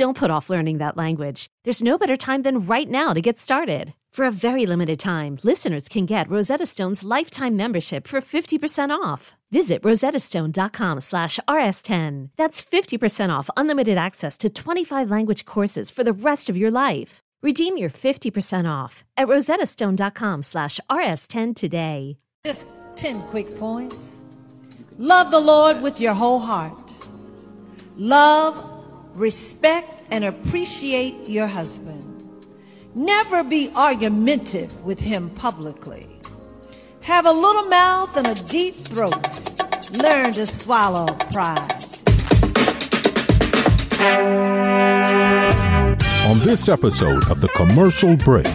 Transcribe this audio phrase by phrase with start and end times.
[0.00, 1.48] Don't put off learning that language.
[1.64, 3.92] There's no better time than right now to get started.
[4.14, 9.34] For a very limited time, listeners can get Rosetta Stone's lifetime membership for 50% off.
[9.50, 12.30] Visit rosettastone.com slash rs10.
[12.38, 17.20] That's 50% off unlimited access to 25 language courses for the rest of your life.
[17.42, 22.16] Redeem your 50% off at rosettastone.com slash rs10 today.
[22.46, 24.20] Just 10 quick points.
[24.96, 26.94] Love the Lord with your whole heart.
[27.98, 28.69] Love,
[29.20, 32.06] respect, and appreciate your husband.
[32.94, 36.08] Never be argumentative with him publicly.
[37.02, 39.92] Have a little mouth and a deep throat.
[39.92, 41.84] Learn to swallow pride.
[46.26, 48.48] On this episode of The Commercial Break,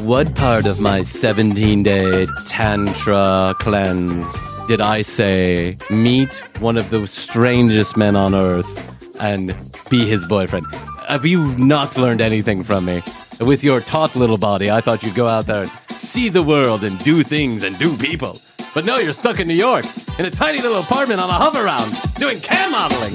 [0.00, 4.26] What part of my 17 day Tantra cleanse
[4.68, 8.93] did I say meet one of the strangest men on earth
[9.24, 9.54] and
[9.90, 10.66] be his boyfriend?
[11.08, 13.02] Have you not learned anything from me?
[13.40, 16.84] With your taut little body, I thought you'd go out there and see the world
[16.84, 18.38] and do things and do people.
[18.74, 19.86] But no, you're stuck in New York
[20.18, 23.14] in a tiny little apartment on a Hoveround doing cam modeling.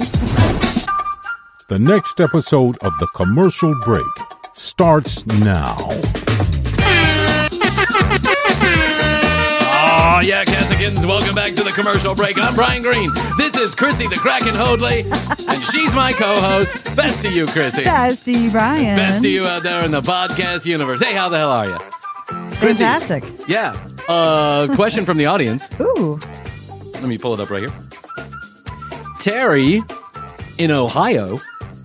[1.68, 4.06] the next episode of The Commercial Break
[4.54, 5.76] starts now.
[9.72, 10.44] Oh, yeah,
[10.80, 12.42] Cassicans, welcome back to the commercial break.
[12.42, 13.12] I'm Bryan Green.
[13.36, 16.74] This is Krissy the Kraken Hoadley, and she's my co host.
[16.96, 17.84] Best to you, Krissy.
[17.84, 18.96] Best to you, Bryan.
[18.96, 21.02] Best to you out there in the podcast universe.
[21.02, 21.76] Hey, how the hell are you?
[22.56, 22.78] Krissy.
[22.78, 23.24] Fantastic.
[23.46, 23.76] Yeah.
[24.08, 25.68] Uh, question from the audience.
[25.80, 26.18] Ooh.
[26.94, 27.78] Let me pull it up right here.
[29.20, 29.82] Terry
[30.56, 31.38] in Ohio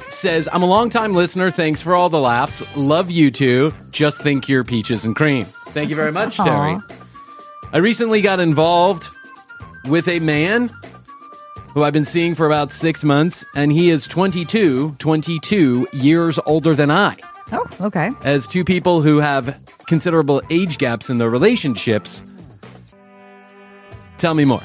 [0.07, 1.51] says, I'm a longtime listener.
[1.51, 2.63] Thanks for all the laughs.
[2.77, 3.73] Love you too.
[3.91, 5.43] Just think you're peaches and cream.
[5.73, 6.77] Thank you very much, Terry.
[7.75, 9.09] I recently got involved
[9.83, 10.69] with a man
[11.73, 16.73] who I've been seeing for about six months, and he is 22, 22 years older
[16.73, 17.17] than I.
[17.51, 18.11] Oh, okay.
[18.23, 22.23] As two people who have considerable age gaps in their relationships,
[24.19, 24.63] tell me more.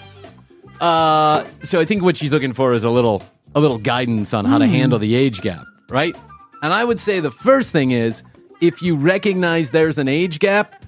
[0.80, 3.24] Uh, so I think what she's looking for is a little
[3.56, 6.14] a little guidance on how to handle the age gap, right?
[6.62, 8.22] And I would say the first thing is
[8.60, 10.79] if you recognize there's an age gap,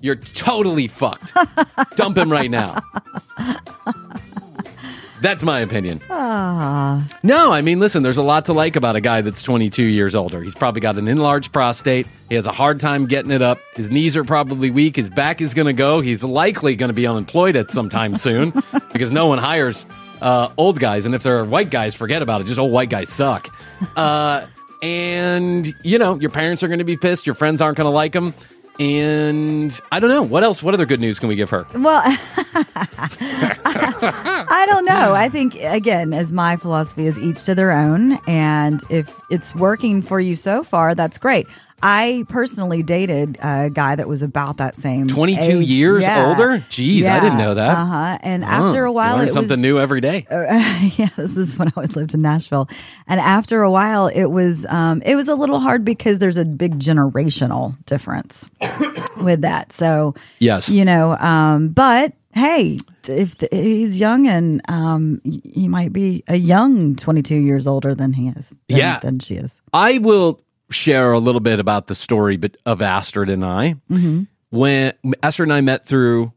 [0.00, 1.32] you're totally fucked.
[1.96, 2.78] Dump him right now.
[5.22, 6.00] That's my opinion.
[6.08, 10.14] No, I mean, listen, there's a lot to like about a guy that's 22 years
[10.14, 10.42] older.
[10.42, 12.06] He's probably got an enlarged prostate.
[12.28, 13.58] He has a hard time getting it up.
[13.74, 14.96] His knees are probably weak.
[14.96, 16.00] His back is going to go.
[16.00, 18.50] He's likely going to be unemployed at some time soon
[18.92, 19.86] because no one hires
[20.20, 21.06] uh, old guys.
[21.06, 22.44] And if they're white guys, forget about it.
[22.46, 23.48] Just old white guys suck.
[23.96, 24.46] Uh,
[24.82, 27.26] and, you know, your parents are going to be pissed.
[27.26, 28.32] Your friends aren't going to like him.
[28.78, 30.22] And I don't know.
[30.22, 30.62] What else?
[30.62, 31.66] What other good news can we give her?
[31.74, 32.02] Well,
[34.04, 35.14] I don't know.
[35.14, 38.18] I think, again, as my philosophy is each to their own.
[38.26, 41.46] And if it's working for you so far, that's great.
[41.82, 45.68] I personally dated a guy that was about that same 22 age.
[45.68, 46.26] years Yeah.
[46.28, 46.58] older?
[46.70, 47.76] Jeez, I didn't know that.
[47.76, 48.18] Uh huh.
[48.22, 50.26] And after Oh, a while, it something was, new every day.
[50.30, 52.68] yeah, this is when I lived in Nashville,
[53.06, 56.44] and after a while, it was um, it was a little hard because there's a
[56.44, 58.48] big generational difference
[59.18, 59.72] with that.
[59.72, 60.68] So Yes.
[60.68, 66.36] you know, um, but hey, if the, he's young and um, he might be a
[66.36, 68.98] young 22 years older than he is, than, Yeah.
[69.00, 69.60] than she is.
[69.72, 70.40] I will
[70.70, 73.76] share a little bit about the story of Astrid and I.
[73.90, 74.22] Mm-hmm.
[74.50, 74.92] When
[75.22, 76.32] Astrid and I met through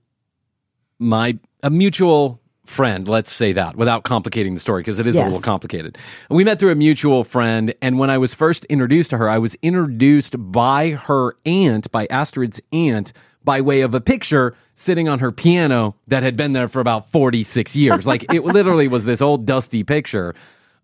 [0.99, 5.23] my a mutual friend, let's say that, without complicating the story because it is a
[5.23, 5.97] little complicated.
[6.29, 9.39] We met through a mutual friend, and when I was first introduced to her, I
[9.39, 13.11] was introduced by her aunt, by Astrid's aunt,
[13.43, 17.09] by way of a picture sitting on her piano that had been there for about
[17.09, 18.07] 46 years.
[18.07, 20.35] Like it literally was this old dusty picture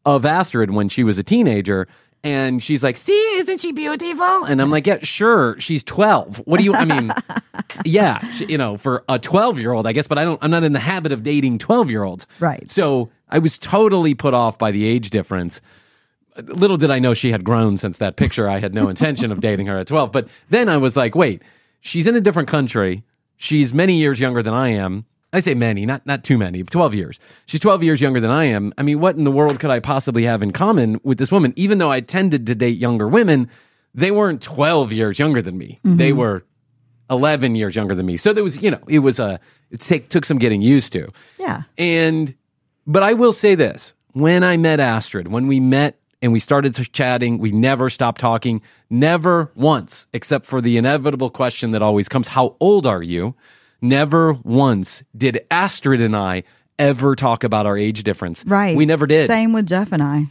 [0.05, 1.87] of Astrid when she was a teenager.
[2.25, 4.45] And she's like, see, isn't she beautiful?
[4.45, 5.59] And I'm like, yeah, sure.
[5.59, 6.39] She's 12.
[6.45, 7.13] What do you, I mean,
[7.85, 10.49] yeah, she, you know, for a 12 year old, I guess, but I don't, I'm
[10.49, 12.25] not in the habit of dating 12 year olds.
[12.39, 12.67] Right.
[12.67, 15.61] So I was totally put off by the age difference.
[16.41, 18.49] Little did I know she had grown since that picture.
[18.49, 20.11] I had no intention of dating her at 12.
[20.11, 21.43] But then I was like, wait,
[21.79, 23.03] she's in a different country.
[23.37, 25.05] She's many years younger than I am.
[25.35, 27.19] I say many, not not too many, 12 years.
[27.45, 28.73] She's 12 years younger than I am.
[28.77, 31.53] I mean, what in the world could I possibly have in common with this woman?
[31.55, 33.49] Even though I tended to date younger women,
[33.93, 35.79] they weren't 12 years younger than me.
[35.85, 35.97] Mm-hmm.
[35.97, 36.45] They were
[37.09, 38.17] 11 years younger than me.
[38.17, 39.39] So there was, you know, it was a
[39.71, 41.11] it take, took some getting used to.
[41.37, 41.63] Yeah.
[41.77, 42.33] And
[42.87, 46.73] but I will say this: when I met Astrid, when we met and we started
[46.93, 52.29] chatting, we never stopped talking, never once, except for the inevitable question that always comes:
[52.29, 53.35] How old are you?
[53.89, 56.43] Never once did Astrid and I
[56.79, 58.43] ever talk about our age difference.
[58.45, 58.75] Right.
[58.75, 59.27] We never did.
[59.27, 60.25] Same with Jeff and I.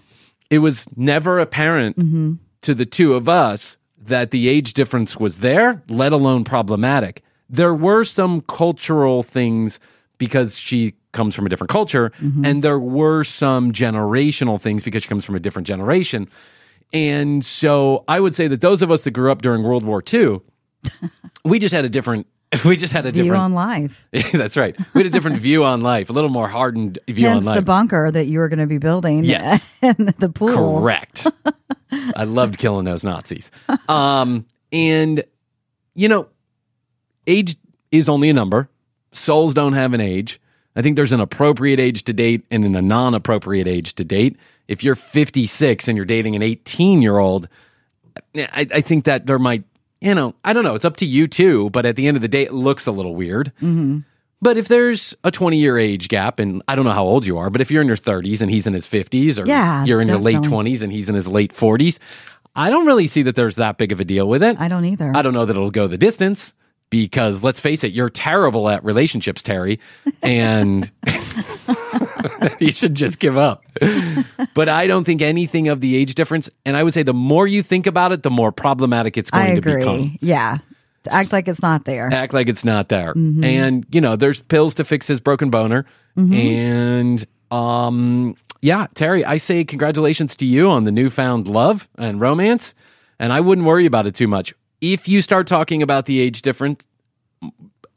[0.50, 2.34] It was never apparent Mm-hmm.
[2.62, 7.22] to the two of us that the age difference was there, let alone problematic.
[7.48, 9.80] There were some cultural things
[10.18, 12.44] because she comes from a different culture, Mm-hmm.
[12.44, 16.28] and there were some generational things because she comes from a different generation.
[16.92, 20.02] And so I would say that those of us that grew up during World War
[20.12, 20.40] II,
[21.44, 22.26] we just had a different.
[22.64, 23.42] We just had a different View different.
[23.42, 24.06] on life.
[24.32, 24.76] that's right.
[24.94, 27.56] We had a different view on life, a little more hardened view Hence on life.
[27.56, 29.24] the bunker that you were going to be building.
[29.24, 29.66] Yes.
[29.82, 30.80] and the pool.
[30.80, 31.26] Correct.
[32.16, 33.50] I loved killing those Nazis.
[33.88, 35.22] Um, and
[35.94, 36.28] you know,
[37.26, 37.56] age
[37.90, 38.68] is only a number.
[39.12, 40.40] Souls don't have an age.
[40.76, 44.36] I think there's an appropriate age to date and then a non-appropriate age to date.
[44.66, 47.48] If you're 56 and you're dating an 18 year old,
[48.34, 49.62] I, I think that there might,
[50.04, 50.74] you know, I don't know.
[50.74, 51.70] It's up to you too.
[51.70, 53.52] But at the end of the day, it looks a little weird.
[54.42, 57.38] But if there's a 20 year age gap, and I don't know how old you
[57.38, 60.00] are, but if you're in your 30s and he's in his 50s, or Yeah, you're
[60.02, 61.98] in your late 20s and he's in his late 40s,
[62.54, 64.56] I don't really see that there's that big of a deal with it.
[64.60, 65.12] I don't either.
[65.14, 66.52] I don't know that it'll go the distance
[66.90, 69.80] because let's face it, you're terrible at relationships, Terry,
[70.22, 70.90] and
[72.60, 73.64] you should just give up.
[74.54, 77.46] But I don't think anything of the age difference, and I would say the more
[77.46, 79.78] you think about it, the more problematic it's going I to agree.
[79.78, 80.58] become Yeah.
[81.10, 82.08] Act like it's not there.
[82.10, 83.12] act like it's not there.
[83.12, 83.44] Mm-hmm.
[83.44, 85.84] And you know, there's pills to fix his broken boner.
[86.16, 92.74] And um yeah, Terry, I say congratulations to you on the newfound love and romance.
[93.18, 94.54] And I wouldn't worry about it too much.
[94.80, 96.86] If you start talking about the age difference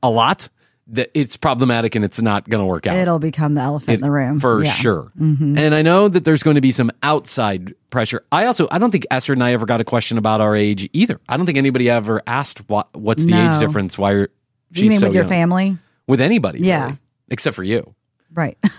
[0.03, 0.49] a lot,
[0.89, 2.95] that it's problematic and it's not going to work out.
[2.95, 4.39] It'll become the elephant in the room.
[4.39, 4.71] For Yeah.
[4.71, 5.11] sure.
[5.19, 5.57] Mm-hmm.
[5.57, 8.23] And I know that there's going to be some outside pressure.
[8.31, 10.89] I also, I don't think Esther and I ever got a question about our age
[10.93, 11.19] either.
[11.27, 13.59] I don't think anybody ever asked what, what's the age No.
[13.59, 14.29] difference, why are,
[14.71, 15.29] she's You mean so with your young.
[15.29, 15.77] family?
[16.07, 16.83] With anybody, Yeah.
[16.85, 16.97] really.
[17.29, 17.93] Except for you.
[18.33, 18.57] Right.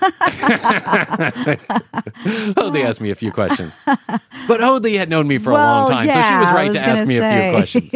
[2.56, 3.72] Hoadley asked me a few questions.
[4.46, 6.82] But Hoadley had known me for a long time, so she was right was to
[6.82, 7.90] ask me a few questions.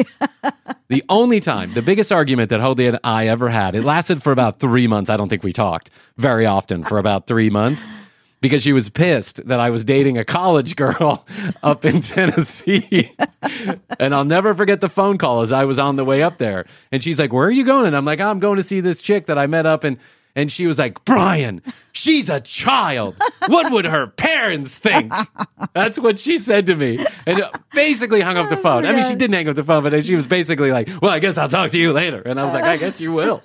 [0.88, 4.32] the only time, the biggest argument that Hoadley and I ever had, it lasted for
[4.32, 5.10] about three months.
[5.10, 7.86] I don't think we talked very often for about three months
[8.40, 11.26] because she was pissed that I was dating a college girl
[11.62, 13.14] up in Tennessee.
[14.00, 16.66] and I'll never forget the phone call as I was on the way up there.
[16.90, 17.86] And she's like, Where are you going?
[17.86, 19.98] And I'm like, oh, I'm going to see this chick that I met up in.
[20.34, 21.60] And she was like, Bryan,
[21.92, 23.16] she's a child.
[23.48, 25.12] What would her parents think?
[25.74, 27.04] That's what she said to me.
[27.26, 27.42] And
[27.74, 28.86] basically hung up the oh phone.
[28.86, 31.18] I mean, she didn't hang up the phone, but she was basically like, Well, I
[31.18, 32.22] guess I'll talk to you later.
[32.22, 33.42] And I was like, I guess you will.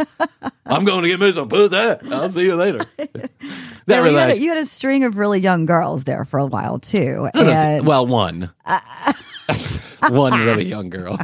[0.65, 1.75] I'm going to get me some pussy.
[1.75, 2.79] I'll see you later.
[3.87, 6.39] That Yeah, you, had a, you had a string of really young girls there for
[6.39, 7.29] a while too.
[7.33, 8.51] And well, one.
[10.09, 11.17] one really young girl.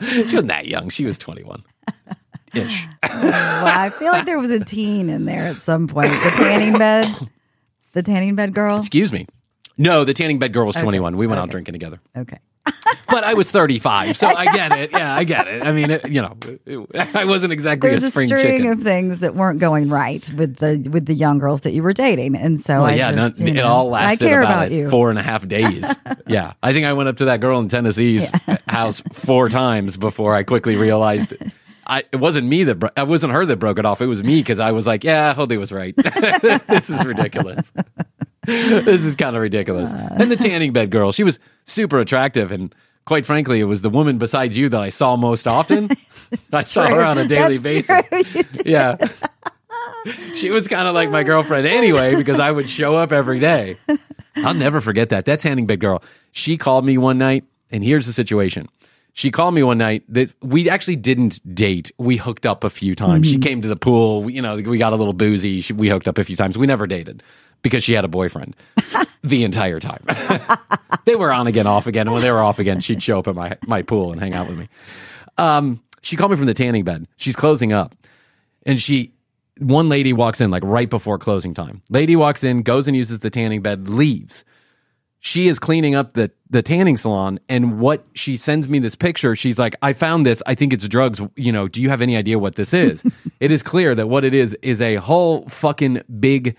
[0.00, 0.88] She wasn't that young.
[0.88, 1.62] She was 21
[2.54, 2.88] ish.
[3.24, 6.10] I feel like there was a teen in there at some point.
[6.10, 7.06] The tanning bed,
[7.92, 8.78] the tanning bed girl.
[8.78, 9.26] Excuse me.
[9.78, 11.16] No, the tanning bed girl was 21.
[11.16, 12.00] We went out drinking together.
[12.16, 12.38] Okay.
[13.08, 14.90] But I was 35, so I get it.
[14.90, 15.62] Yeah, I get it.
[15.62, 18.72] I mean, it, you know, it- I wasn't exactly There's a a spring string chicken.
[18.72, 21.92] of things that weren't going right with the with the young girls that you were
[21.92, 24.40] dating, and so well, I yeah, just, no, you it know, all lasted I care
[24.42, 24.90] about, about you.
[24.90, 25.92] four and a half days.
[26.26, 28.28] yeah, I think I went up to that girl in Tennessee's
[28.66, 31.34] house four times before I quickly realized
[31.86, 34.00] I, it wasn't me that bro- it wasn't her that broke it off.
[34.00, 35.94] It was me because I was like, yeah, Hoadley was right.
[36.68, 37.72] this is ridiculous.
[38.44, 39.90] this is kind of ridiculous.
[39.90, 40.16] Uh.
[40.18, 42.74] And the tanning bed girl, she was super attractive and.
[43.04, 45.90] Quite frankly, it was the woman besides you that I saw most often.
[46.52, 48.08] I saw her on a daily That's basis.
[48.08, 48.22] true.
[48.34, 48.66] You did.
[48.66, 48.96] Yeah.
[50.34, 53.76] she was kind of like my girlfriend anyway because I would show up every day.
[54.38, 55.24] I'll never forget that.
[55.26, 56.02] That tanning bed girl.
[56.32, 58.68] She called me one night, and here's the situation.
[59.16, 60.04] She called me one night.
[60.10, 61.90] That we actually didn't date.
[61.96, 63.26] We hooked up a few times.
[63.26, 64.22] She came to the pool.
[64.24, 65.62] We, you know, we got a little boozy.
[65.62, 66.58] She, we hooked up a few times.
[66.58, 67.22] We never dated
[67.62, 68.54] because she had a boyfriend
[69.24, 70.04] the entire time.
[71.06, 72.06] they were on again, off again.
[72.06, 74.34] And when they were off again, she'd show up at my my pool and hang
[74.34, 74.68] out with me.
[75.38, 77.08] Um, she called me from the tanning bed.
[77.16, 77.96] She's closing up,
[78.66, 79.14] and she
[79.58, 81.80] one lady walks in like right before closing time.
[81.88, 84.44] Lady walks in, goes and uses the tanning bed, leaves.
[85.20, 89.34] She is cleaning up the the tanning salon, and what she sends me this picture.
[89.34, 90.42] She's like, "I found this.
[90.46, 91.20] I think it's drugs.
[91.34, 93.02] You know, do you have any idea what this is?"
[93.40, 96.56] it is clear that what it is is a whole fucking big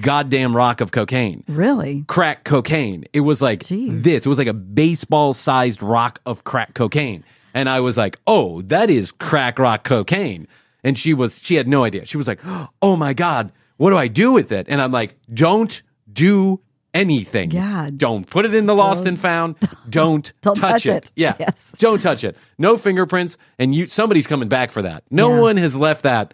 [0.00, 2.04] goddamn rock of cocaine Really?
[2.08, 3.04] crack cocaine.
[3.12, 4.02] It was like Jeez.
[4.02, 4.24] this.
[4.24, 7.22] It was like a baseball sized rock of crack cocaine.
[7.52, 10.48] And I was like, oh, that is crack rock cocaine.
[10.82, 12.06] And she was, she had no idea.
[12.06, 12.40] She was like,
[12.82, 14.66] oh my God, what do I do with it?
[14.70, 16.60] And I'm like, don't do
[16.94, 17.50] anything.
[17.50, 17.90] Yeah.
[17.94, 19.56] Don't put it in the lost and found.
[19.88, 21.04] Don't, Don't touch, touch it.
[21.06, 21.12] it.
[21.16, 21.34] Yeah.
[21.38, 21.74] Yes.
[21.78, 22.36] Don't touch it.
[22.56, 23.36] No fingerprints.
[23.58, 25.02] And you, somebody's coming back for that.
[25.10, 25.40] No Yeah.
[25.40, 26.32] one has left that.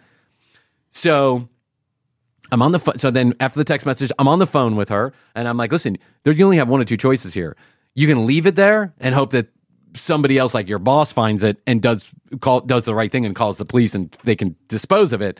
[0.91, 1.47] So
[2.51, 2.97] I'm on the phone.
[2.97, 5.71] So then after the text message, I'm on the phone with her and I'm like,
[5.71, 7.55] listen, there you only have one or two choices here.
[7.95, 9.47] You can leave it there and hope that
[9.95, 13.35] somebody else, like your boss, finds it and does call does the right thing and
[13.35, 15.39] calls the police and they can dispose of it.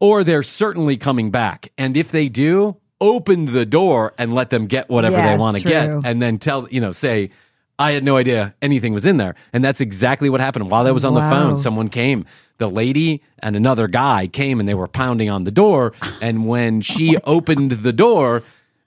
[0.00, 1.72] Or they're certainly coming back.
[1.76, 5.62] And if they do, open the door and let them get whatever they want to
[5.62, 5.88] get.
[6.04, 7.30] And then tell, you know, say,
[7.78, 9.36] I had no idea anything was in there.
[9.52, 10.68] And that's exactly what happened.
[10.68, 12.26] While I was on the phone, someone came.
[12.58, 15.92] The lady and another guy came and they were pounding on the door.
[16.20, 18.42] And when she opened the door,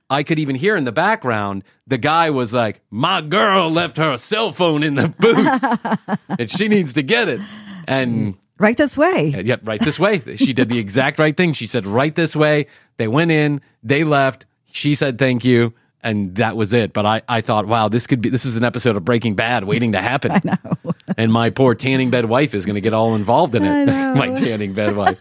[0.09, 4.17] I could even hear in the background the guy was like, My girl left her
[4.17, 7.39] cell phone in the booth and she needs to get it.
[7.87, 9.29] And Right this way.
[9.29, 10.19] Yep, right this way.
[10.35, 11.53] She did the exact right thing.
[11.53, 12.67] She said, right this way.
[12.97, 14.45] They went in, they left.
[14.71, 15.73] She said, thank you.
[16.03, 16.93] And that was it.
[16.93, 19.63] But I, I thought, wow, this could be, this is an episode of Breaking Bad
[19.63, 20.31] waiting to happen.
[20.35, 20.93] I know.
[21.17, 23.85] and my poor tanning bed wife is going to get all involved in it.
[24.15, 25.19] my tanning bed wife.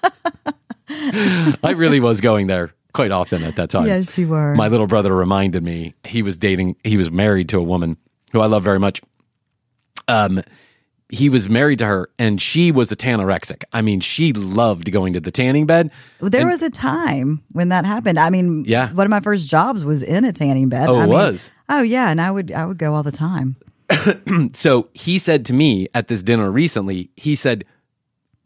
[0.91, 3.87] I really was going there quite often at that time.
[3.87, 4.55] Yes, you were.
[4.55, 7.97] My little brother reminded me he was dating, he was married to a woman
[8.33, 9.01] who I love very much.
[10.09, 10.43] Um,
[11.13, 13.65] he was married to her and she was a tanorexic.
[13.73, 15.91] I mean, she loved going to the tanning bed.
[16.21, 18.19] There And- was a time when that happened.
[18.19, 18.93] I mean, Yeah.
[18.93, 20.89] one of my first jobs was in a tanning bed.
[20.89, 21.51] Oh, it mean- was?
[21.69, 23.57] Oh yeah, and I would I would go all the time.
[24.55, 27.65] So he said to me at this dinner recently, he said,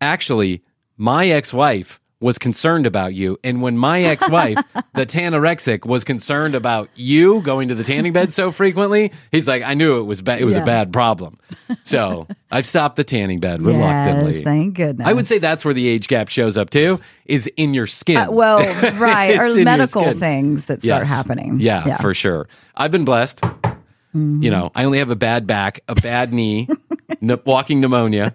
[0.00, 0.62] actually,
[0.96, 3.38] my ex wife was concerned about you.
[3.44, 4.56] And when my ex wife,
[4.94, 9.62] the tanorexic, was concerned about you going to the tanning bed so frequently, he's like,
[9.62, 10.40] I knew it was bad.
[10.40, 11.38] It was a bad problem.
[11.82, 14.36] So I've stopped the tanning bed reluctantly.
[14.36, 15.06] Yes, thank goodness.
[15.06, 18.16] I would say that's where the age gap shows up too, is in your skin.
[18.16, 18.58] Uh, well,
[18.98, 21.08] right, or medical things that start Yes.
[21.10, 21.60] happening.
[21.60, 22.48] Yeah, for sure.
[22.74, 23.42] I've been blessed.
[23.42, 24.42] Mm-hmm.
[24.42, 26.68] You know, I only have a bad back, a bad knee,
[27.22, 28.34] n- walking pneumonia,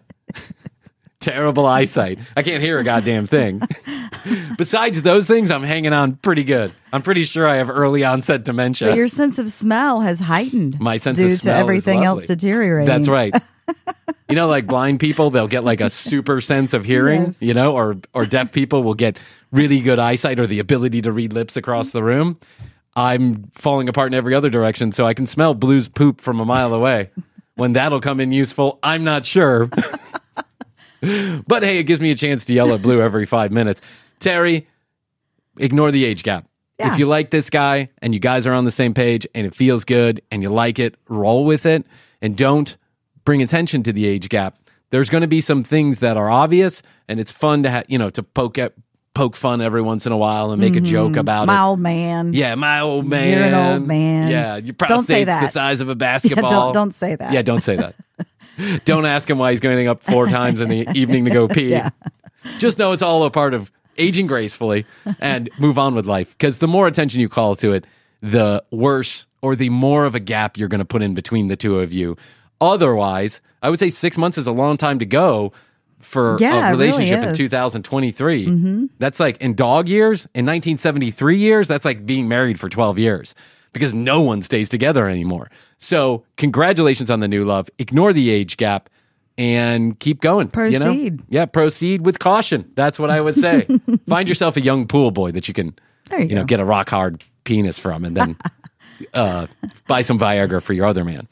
[1.20, 2.20] terrible eyesight.
[2.36, 3.62] I can't hear a goddamn thing.
[4.58, 6.74] Besides those things, I'm hanging on pretty good.
[6.92, 8.90] I'm pretty sure I have early onset dementia.
[8.90, 10.80] But your sense of smell has heightened.
[10.80, 12.88] My sense due of smell to everything else deteriorating.
[12.88, 13.34] That's right.
[14.28, 17.42] You know, like blind people, they'll get like a super sense of hearing, Yes.
[17.42, 19.18] you know, or or deaf people will get
[19.52, 22.38] really good eyesight or the ability to read lips across the room.
[22.96, 26.46] I'm falling apart in every other direction, so I can smell blues poop from a
[26.46, 27.10] mile away.
[27.56, 29.68] When that'll come in useful, I'm not sure.
[31.02, 33.82] but hey, it gives me a chance to yell at blue every five minutes.
[34.20, 34.68] Terry,
[35.58, 36.46] ignore the age gap.
[36.80, 36.94] Yeah.
[36.94, 39.54] If you like this guy and you guys are on the same page and it
[39.54, 41.86] feels good and you like it, roll with it
[42.22, 42.78] and don't
[43.26, 44.58] bring attention to the age gap.
[44.92, 47.98] There's going to be some things that are obvious and it's fun to ha- you
[47.98, 48.74] know to poke at
[49.14, 51.56] poke fun every once in a while and make a joke about Mm-hmm.
[51.58, 52.34] My old man.
[52.34, 53.38] Yeah, my old man.
[53.38, 54.30] You're an old man.
[54.30, 56.50] Yeah, your Don't say prostate's the size of a Yeah, basketball.
[56.50, 57.34] don't, don't say that.
[57.34, 57.96] Yeah, don't say that.
[58.86, 61.70] don't ask him why he's going up four times in the evening to go pee.
[61.70, 61.90] Yeah.
[62.58, 64.86] Just know it's all a part of aging gracefully
[65.20, 66.32] and move on with life.
[66.38, 67.86] Because the more attention you call to it,
[68.22, 71.56] the worse or the more of a gap you're going to put in between the
[71.56, 72.18] two of you.
[72.62, 75.52] Otherwise, I would say six months is a long time to go
[76.00, 77.38] for Yeah, a it really relationship in is.
[77.38, 78.46] 2023.
[78.48, 78.86] Mm-hmm.
[79.00, 83.36] That's like in dog years, in 1973 years, that's like being married for 12 years
[83.74, 85.50] because no one stays together anymore.
[85.78, 87.70] So, congratulations on the new love.
[87.78, 88.90] Ignore the age gap
[89.38, 90.52] and keep going.
[90.56, 90.86] You know?
[90.86, 91.22] Proceed.
[91.30, 92.70] Yeah, proceed with caution.
[92.76, 93.68] That's what I would say.
[94.08, 95.78] Find yourself a young pool boy that you can,
[96.10, 98.38] There you know, get a rock hard penis from, and then
[99.14, 99.48] uh,
[99.88, 101.28] buy some Viagra for your other man.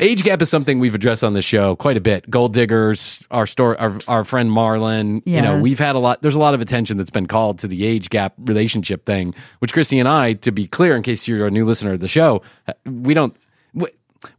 [0.00, 2.30] Age gap is something we've addressed on the show quite a bit.
[2.30, 5.22] Gold diggers, our store, our, our friend Marlon.
[5.24, 6.22] You know, we've had a lot.
[6.22, 9.34] There's a lot of attention that's been called to the age gap relationship thing.
[9.58, 12.06] Which Krissy and I, to be clear, in case you're a new listener of the
[12.06, 13.36] show, uh, we don't.
[13.74, 13.88] We,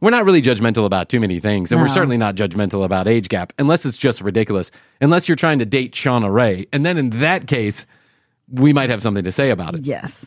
[0.00, 3.28] we're not really judgmental about too many things, and we're certainly not judgmental about age
[3.28, 4.70] gap, unless it's just ridiculous.
[5.00, 7.86] Unless you're trying to date Shauna Rae, and then in that case,
[8.50, 9.86] we might have something to say about it.
[9.86, 10.26] Yes.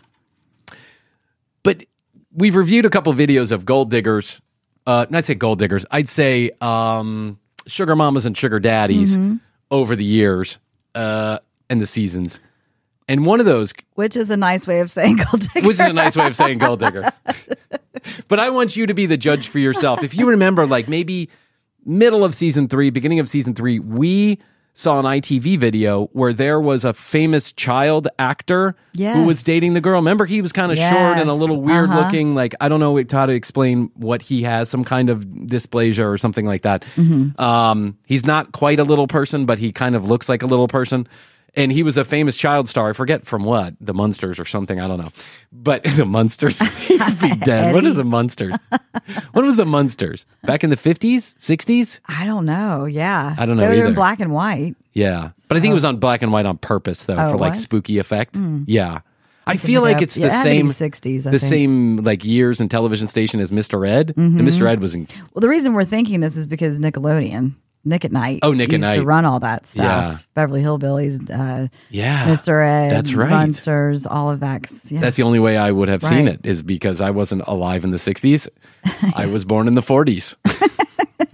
[1.62, 1.86] But
[2.32, 4.42] we've reviewed a couple videos of gold diggers.
[4.86, 5.86] Uh, not say gold diggers.
[5.92, 9.36] I'd say um, sugar mamas and sugar daddies Mm-hmm.
[9.72, 10.58] over the years
[10.96, 12.40] uh, and the seasons.
[13.08, 15.68] And one of those, Which is a nice way of saying gold digger.
[15.68, 17.06] which is a nice way of saying gold diggers.
[18.28, 20.04] but I want you to be the judge for yourself.
[20.04, 21.30] If you remember, like maybe
[21.86, 24.40] middle of season three, beginning of season three, we
[24.76, 28.76] saw an ITV video where there was a famous child actor
[29.14, 29.98] who was dating the girl.
[30.00, 32.02] Remember, he was kind of short and a little weird Uh-huh.
[32.02, 32.34] looking.
[32.34, 36.18] Like, I don't know how to explain what he has, some kind of dysplasia or
[36.18, 36.84] something like that.
[36.96, 37.40] Mm-hmm.
[37.40, 40.68] Um, he's not quite a little person, but he kind of looks like a little
[40.68, 41.08] person.
[41.56, 42.90] And he was a famous child star.
[42.90, 44.82] I forget from what, the Munsters or something.
[44.82, 45.12] I don't know.
[45.52, 47.74] But the Munsters, be dead.
[47.76, 48.56] What is a Munsters?
[49.34, 50.26] what was the Munsters?
[50.44, 52.00] Back in the 50s, 60s?
[52.08, 52.86] I don't know.
[52.86, 53.36] Yeah.
[53.38, 53.86] I don't know They were either.
[53.86, 54.76] in black and white.
[54.94, 55.30] Yeah.
[55.48, 57.52] But I think it was on black and white on purpose, though, Oh, for like
[57.54, 57.62] was?
[57.62, 58.36] spooky effect.
[58.36, 58.64] Hmm.
[58.66, 59.02] Yeah.
[59.46, 61.42] I feel like it's Yeah, the it had to be same 60s, the think.
[61.42, 63.88] same like years and television station as Mr.
[63.88, 64.14] Ed.
[64.16, 64.48] And mm-hmm.
[64.48, 64.66] Mr.
[64.68, 67.54] Ed was in Well, the reason we're thinking this is because Nickelodeon,
[67.86, 69.84] Nick at Night, Oh, Nick at used to run all that stuff.
[69.86, 70.18] Yeah.
[70.36, 72.28] Beverly Hillbillies, uh, Yeah.
[72.28, 72.66] Mr.
[72.66, 73.30] Ed, That's right.
[73.30, 74.72] Munsters, all of that.
[74.90, 75.02] Yeah.
[75.02, 77.90] That's the only way I would have seen it is because I wasn't alive in
[77.90, 78.48] the 60s.
[79.16, 80.36] I was born in the 40s.
[80.46, 80.50] I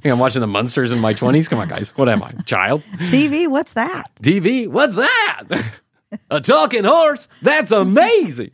[0.00, 1.48] think I'm watching the Munsters in my 20s.
[1.48, 1.90] Come on, guys.
[1.96, 2.32] What am I?
[2.44, 2.82] Child?
[2.98, 3.46] TV.
[3.48, 4.10] What's that?
[4.22, 4.66] TV?
[4.68, 5.42] What's that?
[6.30, 7.28] A talking horse?
[7.42, 8.50] That's amazing.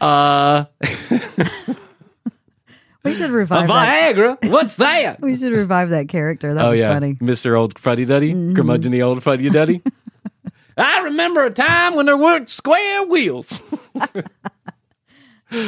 [0.00, 0.64] uh,
[3.02, 4.14] We should a revive that.
[4.16, 4.50] Viagra?
[4.50, 5.20] What's that?
[5.30, 6.54] We should revive that character.
[6.54, 6.92] That oh, was yeah.
[6.92, 7.14] funny.
[7.14, 7.56] Mr.
[7.56, 9.82] Old Fuddy Duddy, curmudgeony old Fuddy Duddy.
[10.76, 13.60] I remember a time when there weren't square wheels.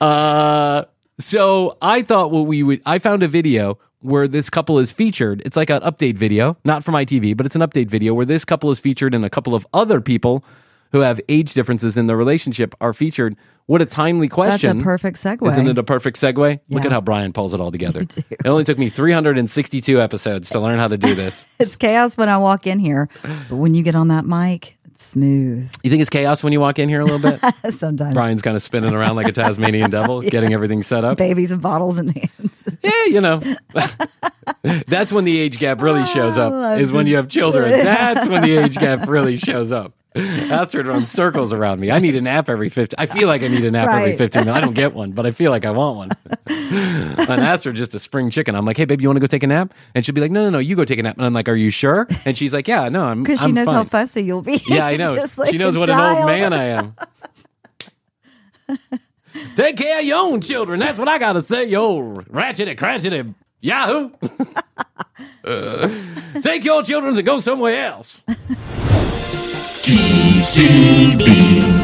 [0.00, 0.84] uh,
[1.18, 5.42] so I thought what we would, I found a video where this couple is featured.
[5.44, 8.44] It's like an update video, not from ITV, but it's an update video where this
[8.44, 10.44] couple is featured and a couple of other people
[10.92, 13.36] who have age differences in their relationship are featured.
[13.66, 14.78] What a timely question.
[14.78, 15.46] That's a perfect segue.
[15.48, 16.60] Isn't it a perfect segue?
[16.70, 18.00] Look at how Bryan pulls it all together.
[18.30, 21.46] It only took me 362 episodes to learn how to do this.
[21.58, 25.06] it's chaos when I walk in here, but when you get on that mic, it's
[25.06, 25.70] smooth.
[25.84, 27.40] You think it's chaos when you walk in here a little bit?
[27.74, 31.18] Sometimes Bryan's kind of spinning around like a Tasmanian devil, getting everything set up.
[31.18, 32.68] babies and bottles in hands.
[32.82, 33.40] Yeah, you know.
[33.76, 37.70] Oh, That's when the age gap really shows up, Oh, is when you have children.
[37.70, 39.94] That's when the age gap really shows up.
[40.14, 41.90] Astrid runs circles around me.
[41.90, 42.94] I need a nap every 15.
[42.98, 44.56] I feel like I need a nap every 15 minutes.
[44.56, 46.10] I don't get one, but I feel like I want one.
[46.46, 48.54] and Astrid just a spring chicken.
[48.54, 49.72] I'm like, hey, babe, you want to go take a nap?
[49.94, 51.16] And she'll be like, no, no, no, you go take a nap.
[51.16, 52.06] And I'm like, are you sure?
[52.26, 53.74] And she's like, yeah, no, I'm Because she I'm knows fine.
[53.74, 54.60] how fussy you'll be.
[54.66, 55.14] Yeah, I know.
[55.36, 56.94] Like she knows what an old man I am.
[59.56, 60.78] Take care of your own children.
[60.78, 62.12] That's what I got to say, yo.
[62.28, 64.10] Ratchet cratchety yahoo.
[65.44, 65.88] Uh,
[66.40, 68.22] take your children and go somewhere else.
[69.82, 69.96] 继
[70.44, 71.81] 续比。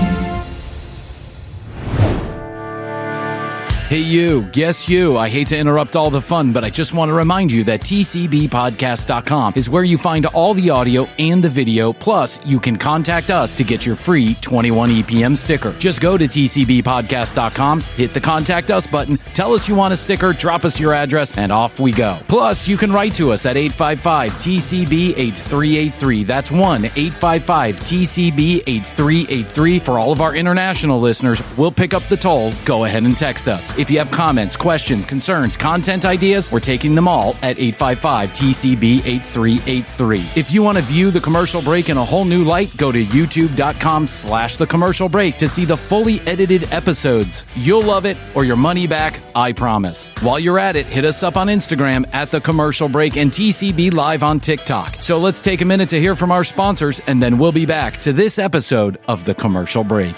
[3.88, 4.42] Hey, you.
[4.52, 5.16] Guess you.
[5.16, 7.80] I hate to interrupt all the fun, but I just want to remind you that
[7.80, 11.94] TCBpodcast.com is where you find all the audio and the video.
[11.94, 15.72] Plus, you can contact us to get your free 21 EPM sticker.
[15.78, 20.34] Just go to TCBpodcast.com, hit the contact us button, tell us you want a sticker,
[20.34, 22.18] drop us your address, and off we go.
[22.28, 26.24] Plus, you can write to us at 855 TCB 8383.
[26.24, 29.78] That's 1 855 TCB 8383.
[29.78, 32.52] For all of our international listeners, we'll pick up the toll.
[32.66, 33.77] Go ahead and text us.
[33.78, 39.06] If you have comments, questions, concerns, content ideas, we're taking them all at 855 TCB
[39.06, 40.18] 8383.
[40.34, 43.06] If you want to view the commercial break in a whole new light, go to
[43.06, 47.44] youtube.com slash the commercial break to see the fully edited episodes.
[47.54, 50.10] You'll love it or your money back, I promise.
[50.22, 53.94] While you're at it, hit us up on Instagram at the commercial break and TCB
[53.94, 54.96] live on TikTok.
[55.00, 57.98] So let's take a minute to hear from our sponsors and then we'll be back
[57.98, 60.16] to this episode of the commercial break.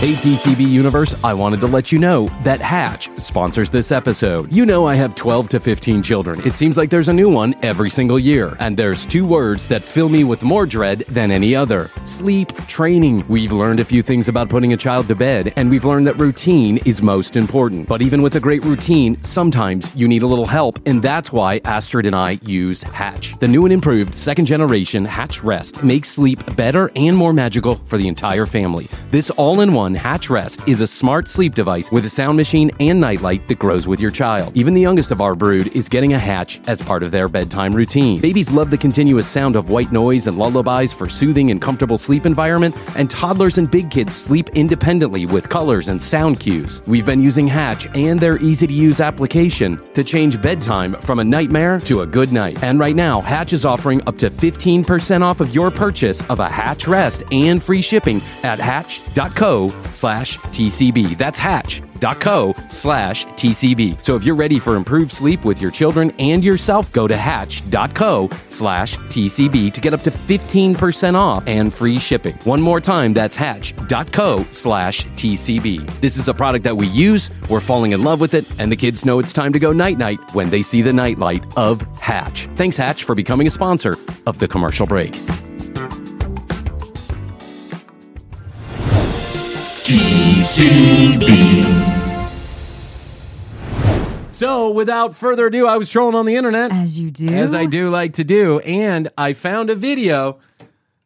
[0.00, 4.50] Hey TCB Universe, I wanted to let you know that Hatch sponsors this episode.
[4.50, 6.40] You know I have 12 to 15 children.
[6.40, 8.56] It seems like there's a new one every single year.
[8.60, 11.90] And there's two words that fill me with more dread than any other.
[12.02, 13.28] Sleep training.
[13.28, 16.18] We've learned a few things about putting a child to bed, and we've learned that
[16.18, 17.86] routine is most important.
[17.86, 21.60] But even with a great routine, sometimes you need a little help, and that's why
[21.66, 23.38] Astrid and I use Hatch.
[23.38, 27.98] The new and improved second generation Hatch Rest makes sleep better and more magical for
[27.98, 28.88] the entire family.
[29.10, 32.36] This all in one one, Hatch Rest is a smart sleep device with a sound
[32.36, 34.56] machine and nightlight that grows with your child.
[34.56, 37.74] Even the youngest of our brood is getting a Hatch as part of their bedtime
[37.74, 38.20] routine.
[38.20, 42.26] Babies love the continuous sound of white noise and lullabies for soothing and comfortable sleep
[42.26, 46.82] environment, and toddlers and big kids sleep independently with colors and sound cues.
[46.86, 51.24] We've been using Hatch and their easy to use application to change bedtime from a
[51.24, 52.62] nightmare to a good night.
[52.62, 56.48] And right now, Hatch is offering up to 15% off of your purchase of a
[56.48, 61.16] Hatch Rest and free shipping at hatch.co slash TCB.
[61.16, 64.04] That's hatch.co slash TCB.
[64.04, 68.30] So if you're ready for improved sleep with your children and yourself, go to hatch.co
[68.48, 72.36] slash TCB to get up to 15% off and free shipping.
[72.44, 76.00] One more time, that's hatch.co slash TCB.
[76.00, 78.76] This is a product that we use, we're falling in love with it, and the
[78.76, 82.46] kids know it's time to go night night when they see the nightlight of Hatch.
[82.54, 85.14] Thanks, Hatch, for becoming a sponsor of the commercial break.
[94.32, 96.72] So, without further ado, I was trolling on the internet.
[96.72, 97.26] As you do.
[97.28, 98.58] As I do like to do.
[98.60, 100.38] And I found a video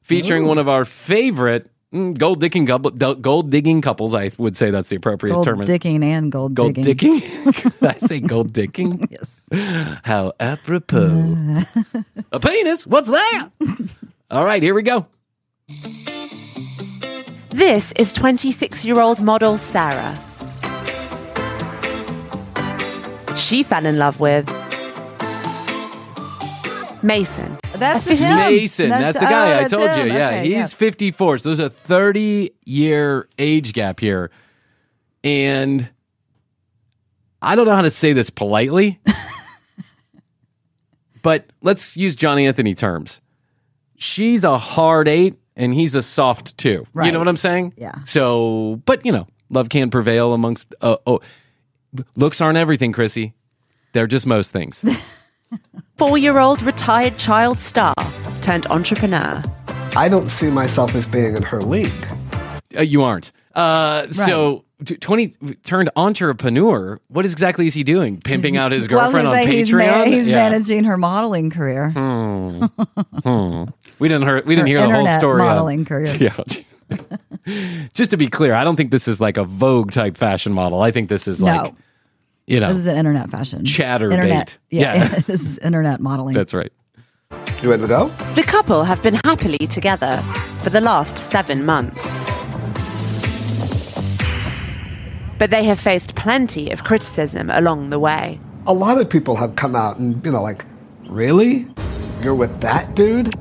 [0.03, 4.15] featuring one of our favorite mm, gold digging, gold digging couples.
[4.15, 5.59] I would say that's the appropriate Gold term.
[5.61, 7.21] dicking and gold, Gold digging.
[7.21, 7.73] dicking?
[7.89, 9.09] I say gold digging?
[9.11, 10.01] Yes.
[10.05, 11.63] How apropos.
[12.33, 12.87] a penis?
[12.87, 13.49] What's that?
[14.31, 15.07] All right, here we go.
[17.55, 20.19] This is 26 year old model Sarah.
[23.37, 24.45] She fell in love with
[27.01, 27.57] Mason.
[27.77, 28.37] That's A him.
[28.37, 30.09] Mason, that's, the oh, guy I oh, told him.
[30.09, 30.15] you.
[30.15, 31.39] Yeah, Okay, he's 54.
[31.39, 34.33] So there's a 30 year age gap here.
[35.23, 35.89] And
[37.41, 38.99] I don't know how to say this politely,
[41.23, 43.21] but let's use Johnny Anthony terms.
[43.97, 46.87] She's a hard eight and he's a soft two.
[47.03, 47.75] You know what I'm saying?
[47.77, 47.95] Yeah.
[48.05, 51.21] So, but you know, love can prevail amongst, uh, oh,
[52.17, 53.33] looks aren't everything, Krissy.
[53.93, 54.85] They're just most things.
[55.97, 57.95] Four year old retired child star
[58.43, 59.41] turned entrepreneur.
[59.97, 61.93] I don't see myself as being in her league.
[62.77, 63.31] Uh, you aren't.
[63.55, 65.29] Uh, So, 20
[65.63, 67.01] turned entrepreneur.
[67.07, 68.21] What exactly is he doing?
[68.21, 69.99] Pimping out his Well, I was girlfriend gonna on say he's, Patreon?
[69.99, 70.35] ma- he's Yeah.
[70.35, 71.93] managing her modeling career.
[73.99, 75.41] We didn't hear, we didn't hear the whole internet story.
[75.41, 76.15] on- modeling career.
[76.17, 76.37] Yeah.
[77.95, 80.83] Just to be clear, I don't think this is like a Vogue type fashion model.
[80.83, 81.47] I think this is No.
[81.65, 81.75] like,
[82.47, 83.65] you know, This is an internet fashion.
[83.65, 84.59] Chatter internet.
[84.71, 84.79] bait.
[84.81, 85.09] Yeah, Yeah.
[85.27, 86.35] this is internet modeling.
[86.35, 86.73] that's right.
[87.63, 88.09] You ready to go?
[88.35, 90.23] The couple have been happily together
[90.59, 92.21] for the last seven months.
[95.39, 98.39] But they have faced plenty of criticism along the way.
[98.67, 100.65] A lot of people have come out and, you know, like,
[101.09, 101.67] really?
[102.23, 103.35] You're with that dude?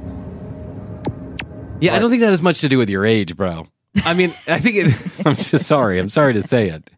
[1.83, 3.67] Yeah, I don't think that has much to do with your age, bro.
[4.05, 5.99] I mean, I think it, I'm just sorry.
[5.99, 6.89] I'm sorry to say it.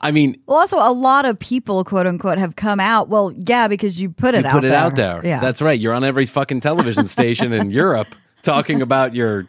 [0.00, 3.08] I mean, well, also, a lot of people, quote unquote, have come out.
[3.08, 4.78] Well, yeah, because you put it you out put it there.
[4.78, 5.20] out there.
[5.24, 5.40] Yeah.
[5.40, 5.78] That's right.
[5.78, 9.46] You're on every fucking television station in Europe talking about your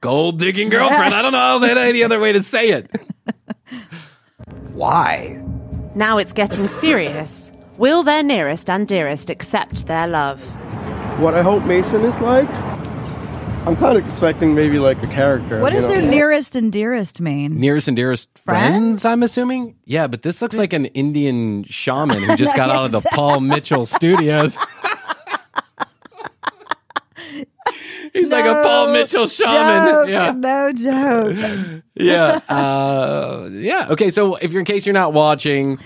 [0.00, 1.12] gold digging girlfriend.
[1.12, 2.90] I don't know that any other way to say it.
[4.72, 5.42] Why?
[5.94, 7.52] Now it's getting serious.
[7.76, 10.40] Will their nearest and dearest accept their love?
[11.18, 12.48] What I hope Mason is like,
[13.64, 15.60] I'm kind of expecting maybe like a character.
[15.60, 15.92] What does know?
[15.94, 17.60] their nearest and dearest mean?
[17.60, 18.72] Nearest and dearest friends,
[19.02, 19.04] Friends?
[19.04, 19.76] I'm assuming.
[19.84, 23.38] Yeah, but this looks like an Indian shaman who just got out of the Paul
[23.38, 24.58] Mitchell studios.
[28.12, 30.06] He's like a Paul Mitchell shaman.
[30.06, 30.32] joke, Yeah.
[30.32, 31.82] No joke.
[31.94, 35.78] yeah uh yeah okay so if you're in case you're not watching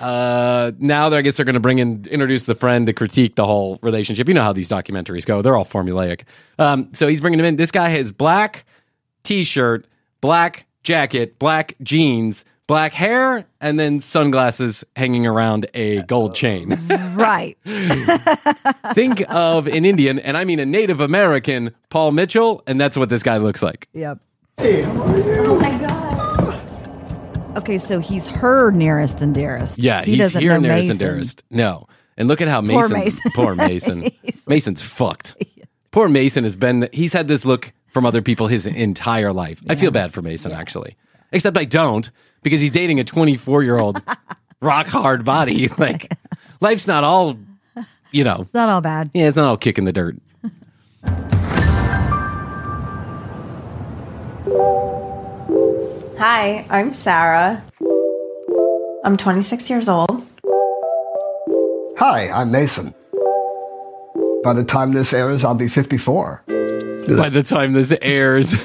[0.00, 3.46] uh now i guess they're going to bring in introduce the friend to critique the
[3.46, 4.26] whole relationship.
[4.28, 5.40] You know how these documentaries go.
[5.42, 6.22] They're all formulaic.
[6.58, 7.56] Um so he's bringing him in.
[7.56, 8.64] This guy has black
[9.22, 9.86] t-shirt
[10.20, 16.78] black jacket black jeans black hair and then sunglasses hanging around a gold chain.
[17.14, 17.58] Right.
[18.94, 23.08] think of an indian and i mean a native american paul mitchell and that's what
[23.08, 23.88] this guy looks like.
[23.92, 24.18] Yep.
[24.60, 25.97] Oh my god.
[27.58, 29.82] Okay, so he's her nearest and dearest.
[29.82, 30.98] Yeah, he he's doesn't here nearest and Mason.
[30.98, 31.42] dearest.
[31.50, 31.88] No.
[32.16, 33.30] And look at how Poor Mason, Mason.
[33.34, 34.08] poor Mason.
[34.46, 35.34] Mason's fucked.
[35.90, 39.60] Poor Mason has been, he's had this look from other people his entire life.
[39.70, 40.96] I feel bad for Mason, actually.
[41.32, 42.08] Except I don't,
[42.42, 44.00] because he's dating a 24 year old
[44.60, 45.68] rock hard body.
[45.78, 46.12] Like,
[46.60, 47.38] life's not all,
[48.12, 49.10] you know, It's not all bad.
[49.14, 50.16] yeah, it's not all kicking the dirt.
[56.18, 57.62] Hi, I'm Sarah.
[59.04, 60.26] I'm 26 years old.
[61.96, 62.92] Hi, I'm Mason.
[64.42, 66.42] By the time this airs, I'll be 54.
[66.48, 68.56] By the time this airs,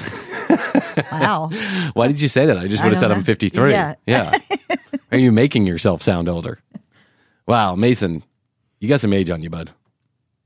[1.12, 1.48] wow.
[1.94, 2.58] Why did you say that?
[2.58, 3.70] I just would have don't said I'm 53.
[3.70, 3.94] Yeah.
[4.04, 4.36] yeah.
[5.12, 6.58] Are you making yourself sound older?
[7.46, 8.24] Wow, Mason,
[8.80, 9.70] you got some age on you, bud.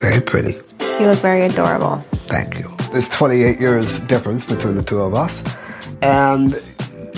[0.02, 0.58] Very pretty.
[1.00, 1.96] You look very adorable.
[2.12, 2.68] Thank you.
[2.92, 5.42] There's 28 years difference between the two of us.
[6.02, 6.52] And,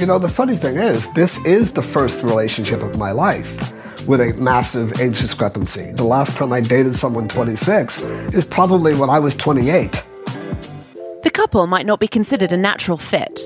[0.00, 3.72] you know, the funny thing is, this is the first relationship of my life
[4.08, 5.92] with a massive age discrepancy.
[5.92, 10.02] The last time I dated someone 26 is probably when I was 28.
[11.22, 13.40] The couple might not be considered a natural fit,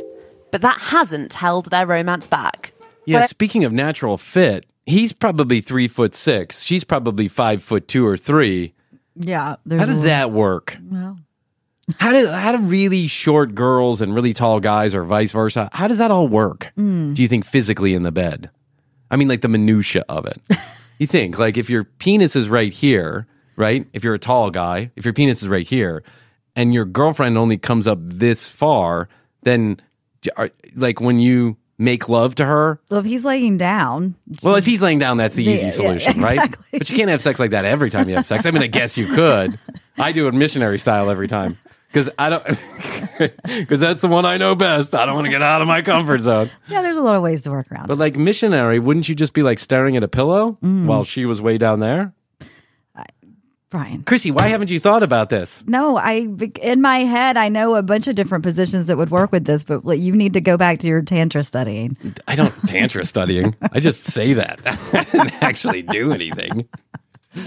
[0.52, 2.72] but that hasn't held their romance back.
[3.04, 6.62] Yeah, But- speaking of natural fit, he's probably three foot six.
[6.62, 8.74] She's probably five foot two or three.
[9.16, 9.42] Yeah.
[9.44, 10.78] How does little- that work?
[10.88, 11.18] Well,
[11.98, 15.68] How do how do really short girls and really tall guys, or vice versa?
[15.72, 16.72] How does that all work?
[16.76, 17.12] Hmm.
[17.14, 18.50] Do you think physically in the bed?
[19.10, 20.40] I mean, like the minutia of it.
[20.98, 23.86] you think like if your penis is right here, right?
[23.92, 26.02] If you're a tall guy, if your penis is right here,
[26.56, 29.08] and your girlfriend only comes up this far,
[29.42, 29.78] then
[30.36, 32.80] are, like when you make love to her.
[32.88, 35.70] well, if he's laying down, Well, if he's laying down, that's the Yeah, easy yeah,
[35.72, 36.34] solution, right?
[36.38, 36.78] exactly.
[36.78, 38.46] But you can't have sex like that every time you have sex.
[38.46, 39.58] I mean, I guess you could.
[39.98, 41.58] I do it missionary style every time
[41.94, 42.44] because I don't
[43.46, 44.94] because that's the one I know best.
[44.94, 46.50] I don't want to get out of my comfort zone.
[46.66, 47.86] yeah, there's a lot of ways to work around.
[47.86, 50.86] But like missionary, wouldn't you just be like staring at a pillow Mm.
[50.86, 52.12] while she was way down there?
[53.70, 54.04] Bryan.
[54.04, 55.64] Krissy, why haven't you thought about this?
[55.66, 56.28] No, I
[56.62, 59.64] in my head I know a bunch of different positions that would work with this,
[59.64, 61.96] but like, you need to go back to your tantra studying.
[62.28, 63.56] I don't tantra studying.
[63.72, 64.60] I just say that.
[64.92, 66.68] I didn't actually do anything.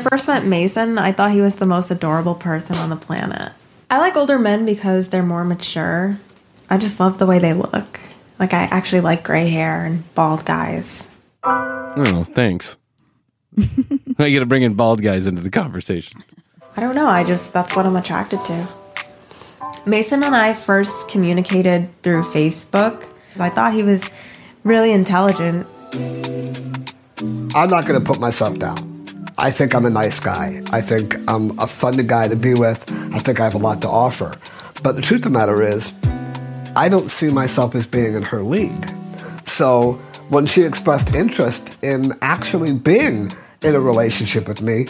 [0.09, 3.53] First met Mason, I thought he was the most adorable person on the planet.
[3.89, 6.19] I like older men because they're more mature.
[6.69, 7.99] I just love the way they look.
[8.37, 11.07] Like I actually like gray hair and bald guys.
[11.43, 12.75] Oh, thanks.
[13.57, 16.23] I got to bring in bald guys into the conversation.
[16.75, 18.67] I don't know, I just that's what I'm attracted to.
[19.85, 23.05] Mason and I first communicated through Facebook.
[23.39, 24.09] I thought he was
[24.63, 25.65] really intelligent.
[27.55, 28.96] I'm not going to put myself down.
[29.39, 30.63] I think I'm a nice guy.
[30.71, 32.91] I think I'm a fun guy to be with.
[33.13, 34.35] I think I have a lot to offer.
[34.81, 35.93] But the truth of the matter is,
[36.75, 38.89] I don't see myself as being in her league.
[39.45, 39.93] So
[40.29, 44.87] when she expressed interest in actually being in a relationship with me,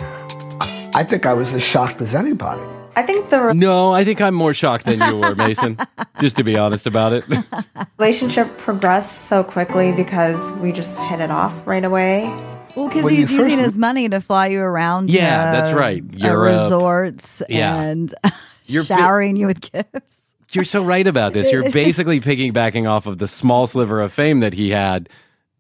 [0.93, 2.63] I think I was as shocked as anybody.
[2.95, 5.77] I think the No, I think I'm more shocked than you were, Mason.
[6.21, 7.25] just to be honest about it.
[7.97, 12.23] relationship progressed so quickly because we just hit it off right away.
[12.77, 15.09] Well, because he's using his money to fly you around.
[15.09, 16.03] Yeah, to, that's right.
[16.23, 17.75] uh, resorts Yeah.
[17.81, 18.13] and
[18.65, 20.21] You're showering you with gifts.
[20.51, 21.51] You're so right about this.
[21.51, 25.09] You're basically piggybacking off of the small sliver of fame that he had,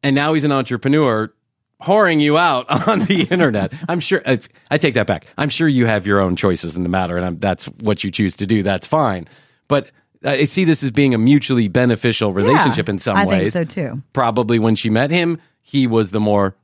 [0.03, 1.33] and now he's an entrepreneur,
[1.81, 3.73] whoring you out on the internet.
[3.89, 4.21] I'm sure.
[4.25, 5.25] I, I take that back.
[5.37, 8.11] I'm sure you have your own choices in the matter, and I'm, that's what you
[8.11, 8.61] choose to do.
[8.61, 9.27] That's fine.
[9.67, 9.89] But
[10.23, 13.53] I see this as being a mutually beneficial relationship in some I ways.
[13.53, 14.03] think so too.
[14.13, 16.55] Probably when she met him, he was the more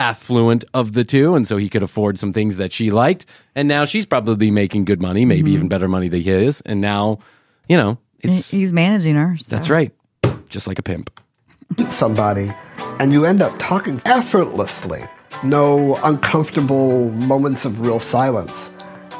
[0.00, 3.26] affluent of the two, and so he could afford some things that she liked.
[3.54, 5.54] And now she's probably making good money, maybe Mm-hmm.
[5.54, 6.60] even better money than he is.
[6.62, 7.18] And now,
[7.68, 9.36] you know, it's He's managing her.
[9.36, 9.54] so.
[9.54, 9.92] that's right,
[10.48, 11.10] just like a pimp.
[11.78, 12.48] meet somebody
[12.98, 15.00] and you end up talking effortlessly.
[15.44, 18.70] No uncomfortable moments of real silence.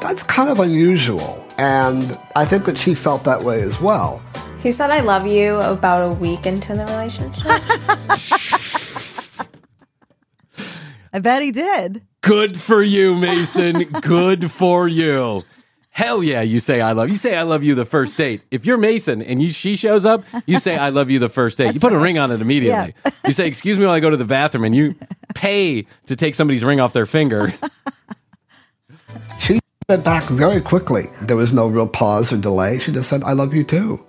[0.01, 1.43] That's kind of unusual.
[1.57, 4.21] And I think that she felt that way as well.
[4.61, 7.45] He said I love you about a week into the relationship.
[11.13, 12.03] I bet he did.
[12.21, 13.83] Good for you, Mason.
[13.83, 15.43] Good for you.
[15.93, 17.17] Hell yeah, you say I love you.
[17.17, 18.41] say I love you the first date.
[18.49, 21.57] If you're Mason and you she shows up, you say I love you the first
[21.57, 21.73] date.
[21.73, 22.93] you put a ring on it immediately.
[23.27, 24.95] You say excuse me while I go to the bathroom, and you
[25.35, 27.53] pay to take somebody's ring off their finger.
[29.37, 31.07] She said back very quickly.
[31.21, 32.79] There was no real pause or delay.
[32.79, 34.03] She just said, I love you too.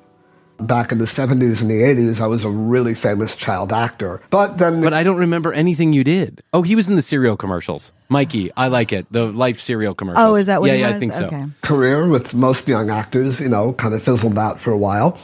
[0.67, 4.21] Back in the 70s and the 80s, I was a really famous child actor.
[4.31, 6.43] But then But I don't remember anything you did.
[6.53, 7.93] Oh, he was in the cereal commercials.
[8.09, 9.07] Mikey, I like it.
[9.11, 10.25] The Life cereal commercials.
[10.27, 11.01] Oh, is that what Yeah, he yeah, I was?
[11.01, 11.27] think so.
[11.27, 11.45] Okay.
[11.63, 15.19] career with most young actors, you know, kind of fizzled out for a while.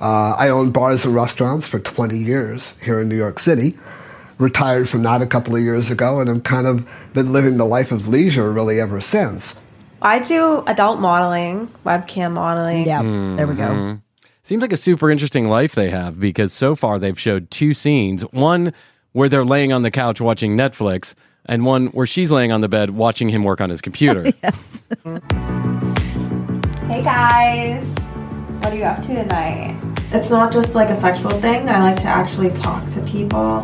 [0.00, 3.74] Uh, I owned bars and restaurants for 20 years here in New York City.
[4.38, 7.66] Retired from that a couple of years ago, and I've kind of been living the
[7.66, 9.54] life of leisure really ever since.
[10.00, 12.84] I do adult modeling, webcam modeling.
[12.86, 13.90] Yeah, there we Mm-hmm.
[13.92, 13.98] go.
[14.44, 18.22] Seems like a super interesting life they have because so far they've showed two scenes.
[18.32, 18.72] One
[19.12, 21.14] where they're laying on the couch watching Netflix,
[21.46, 24.32] and one where she's laying on the bed watching him work on his computer.
[26.88, 27.86] Hey guys,
[28.58, 29.80] what are you up to tonight?
[30.12, 31.66] It's not just like a sexual thing.
[31.70, 33.60] I like to actually talk to people.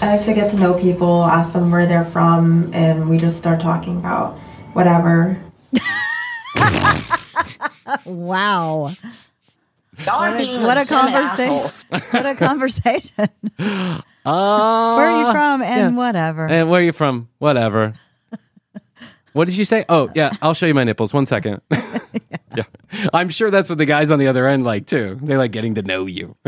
[0.00, 3.38] I like to get to know people, ask them where they're from, and we just
[3.38, 4.38] start talking about
[4.74, 5.40] whatever.
[8.04, 8.92] Wow.
[10.04, 11.88] Y'all are being what a conversation!
[12.10, 13.28] what a conversation!
[13.58, 15.62] Uh, Where are you from?
[15.62, 15.98] And yeah.
[15.98, 16.46] whatever.
[16.46, 17.28] And where are you from?
[17.38, 17.94] Whatever.
[19.32, 19.84] What did you say?
[19.88, 21.14] Oh, yeah, I'll show you my nipples.
[21.14, 21.60] One second.
[21.70, 22.64] yeah.
[23.12, 25.18] I'm sure that's what the guys on the other end like too.
[25.22, 26.36] They like getting to know you.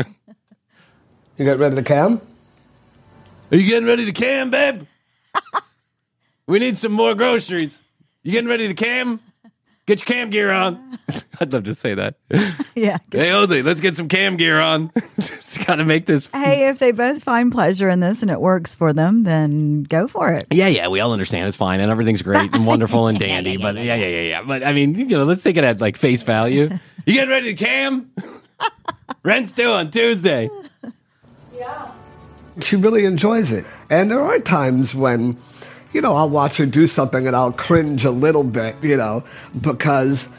[1.37, 2.21] You got ready to cam?
[3.51, 4.85] Are you getting ready to cam, babe?
[6.45, 7.81] we need some more groceries.
[8.21, 9.19] You getting ready to cam?
[9.87, 10.99] Get your cam gear on.
[11.39, 12.15] I'd love to say that.
[12.75, 12.99] yeah.
[13.11, 14.91] Hey, Oldie, let's get some cam gear on.
[15.19, 16.29] Just got to make this.
[16.33, 20.07] Hey, if they both find pleasure in this and it works for them, then go
[20.07, 20.45] for it.
[20.51, 23.57] Yeah, yeah, we all understand it's fine and everything's great and wonderful and dandy.
[23.57, 24.43] But yeah, yeah, yeah, yeah.
[24.43, 26.69] But I mean, you know, let's take it at like face value.
[27.05, 28.11] You getting ready to cam?
[29.23, 30.49] Rent's due on Tuesday.
[31.53, 31.91] Yeah.
[32.61, 33.65] She really enjoys it.
[33.89, 35.37] And there are times when,
[35.93, 39.21] you know, I'll watch her do something and I'll cringe a little bit, you know,
[39.61, 40.29] because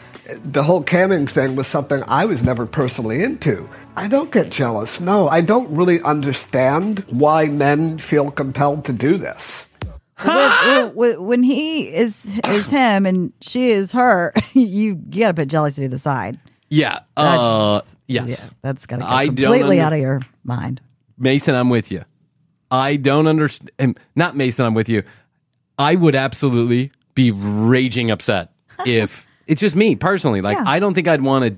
[0.45, 3.69] the whole camming thing was something I was never personally into.
[3.97, 5.01] I don't get jealous.
[5.01, 9.69] No, I don't really understand why men feel compelled to do this.
[10.25, 14.63] When- when, when he is is him and she is her, you,
[15.11, 16.39] you got to put jealousy to the side.
[16.69, 17.01] Yeah.
[17.17, 18.29] Uh, yes.
[18.31, 20.81] Yeah, that's got to go I completely under- out of your mind.
[21.19, 22.05] Mason, I'm with you.
[22.71, 23.99] I don't understand.
[24.17, 25.03] Not Mason, I'm with you.
[25.83, 28.53] I would absolutely be raging upset
[28.87, 30.41] if it's just me personally.
[30.41, 30.65] Like, Yeah.
[30.67, 31.57] I don't think I'd want to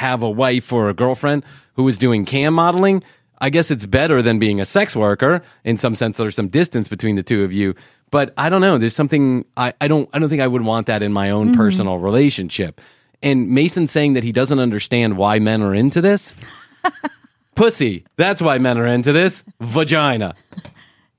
[0.00, 3.02] have a wife or a girlfriend who is doing cam modeling.
[3.42, 5.42] I guess it's better than being a sex worker.
[5.64, 7.74] In some sense, there's some distance between the two of you.
[8.10, 8.76] But I don't know.
[8.76, 11.48] There's something I, I don't I don't think I would want that in my own
[11.48, 11.56] Mm-hmm.
[11.60, 12.80] personal relationship.
[13.22, 16.34] And Mason saying that he doesn't understand why men are into this.
[17.54, 18.04] Pussy.
[18.16, 19.44] That's why men are into this.
[19.60, 20.34] Vagina.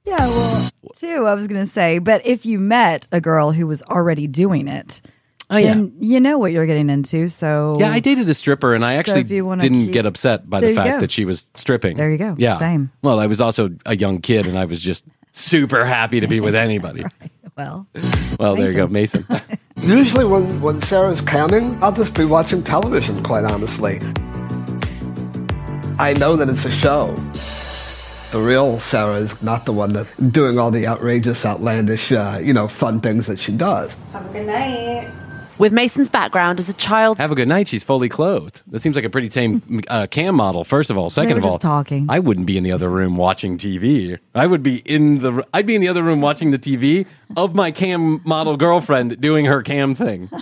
[0.05, 3.67] Yeah, well, too, I was going to say, but if you met a girl who
[3.67, 5.01] was already doing it,
[5.49, 5.73] Oh, yeah.
[5.73, 7.27] then you know what you're getting into.
[7.27, 9.93] So Yeah, I dated a stripper, and I So actually if you wanna didn't keep-
[9.93, 10.99] get upset by There the you fact go.
[11.01, 11.97] that she was stripping.
[11.97, 12.35] There you go.
[12.37, 12.89] Yeah, Same.
[13.01, 16.39] Well, I was also a young kid, and I was just super happy to be
[16.39, 17.03] with anybody.
[17.57, 17.85] Well,
[18.39, 19.25] Well, there you go, Mason.
[19.83, 23.99] Usually, when, when Sarah's camming, I'll just be watching television, quite honestly.
[25.99, 27.13] I know that it's a show.
[28.31, 32.53] The real Sarah is not the one that's doing all the outrageous, outlandish, uh, you
[32.53, 33.93] know, fun things that she does.
[34.13, 35.11] Have a good night.
[35.57, 37.67] With Mason's background as a child, Have a good night.
[37.67, 38.61] She's fully clothed.
[38.67, 40.63] That seems like a pretty tame uh, cam model.
[40.63, 42.05] First of all, second were of all, just talking.
[42.09, 44.17] I wouldn't be in the other room watching TV.
[44.33, 45.45] I would be in the.
[45.53, 49.45] I'd be in the other room watching the TV of my cam model girlfriend doing
[49.45, 50.29] her cam thing.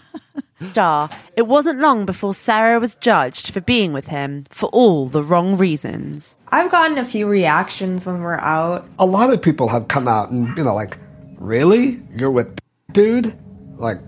[0.72, 5.24] star, it wasn't long before Sarah was judged for being with him for all the
[5.24, 6.38] wrong reasons.
[6.50, 8.88] I've gotten a few reactions when we're out.
[9.00, 10.98] A lot of people have come out and, you know, like,
[11.38, 12.02] really?
[12.16, 12.60] You're with
[12.92, 13.38] dude?
[13.78, 14.00] Like,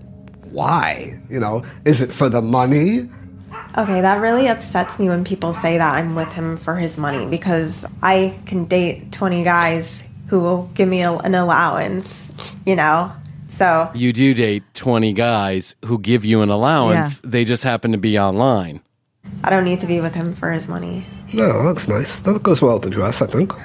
[0.50, 1.20] why?
[1.30, 3.08] You know, is it for the money?
[3.76, 7.26] Okay, that really upsets me when people say that I'm with him for his money
[7.26, 12.28] because I can date 20 guys who will give me a, an allowance,
[12.66, 13.12] you know?
[13.52, 17.20] So, You do date twenty guys who give you an allowance.
[17.22, 18.80] They just happen to be online.
[19.44, 21.04] I don't need to be with him for his money.
[21.34, 22.20] No, that's nice.
[22.20, 23.52] That goes well with the dress, I think.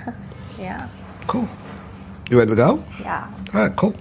[0.60, 0.90] Yeah.
[1.28, 1.48] Cool.
[2.30, 2.84] You ready to go?
[3.00, 3.32] Yeah.
[3.54, 3.96] All right, cool.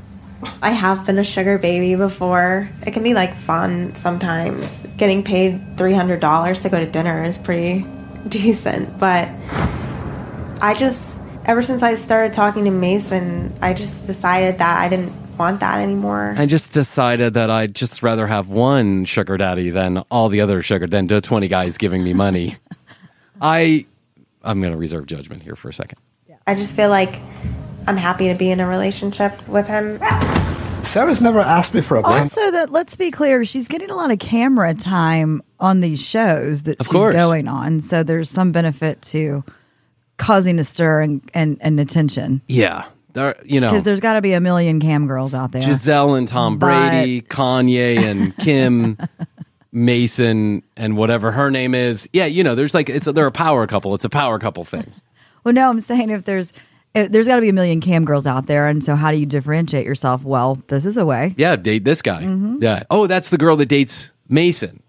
[0.63, 2.69] I have been a sugar baby before.
[2.87, 4.85] It can be like fun sometimes.
[4.97, 7.87] Getting paid $300 to go to dinner is pretty
[8.29, 9.29] decent, but
[10.63, 15.13] I just ever since I started talking to Mason, I just decided that I didn't
[15.39, 16.35] want that anymore.
[16.37, 20.63] I just decided that I'd just rather have one sugar daddy than all the other
[20.63, 22.57] sugar than the twenty guys giving me money.
[23.41, 23.87] I
[24.43, 25.99] I'm going to reserve judgment here for a second.
[26.47, 27.21] I just feel like
[27.89, 29.99] I'm happy to be in a relationship with him.
[30.85, 32.21] Sarah's never asked me for a plan.
[32.21, 36.63] also that let's be clear, she's getting a lot of camera time on these shows
[36.63, 37.15] that Of she's course.
[37.15, 37.81] going on.
[37.81, 39.43] So there's some benefit to
[40.19, 42.41] causing a stir and, and, and attention.
[42.47, 45.61] Yeah, there you know Because there's got to be a million cam girls out there.
[45.63, 48.97] Giselle and Tom But- Brady, Kanye and Kim
[49.73, 52.09] Mason and whatever her name is.
[52.13, 53.95] Yeah, you know, there's like it's a, they're a power couple.
[53.95, 54.93] It's a power couple thing.
[55.45, 56.53] Well, no, I'm saying if there's
[56.93, 59.17] if there's got to be a million cam girls out there, and so how do
[59.17, 60.25] you differentiate yourself?
[60.25, 61.37] Well, this is a way.
[61.39, 62.25] Yeah, date this guy.
[62.25, 62.65] Mm-hmm.
[62.65, 62.83] Yeah.
[62.91, 64.83] Oh, that's the girl that dates Mason.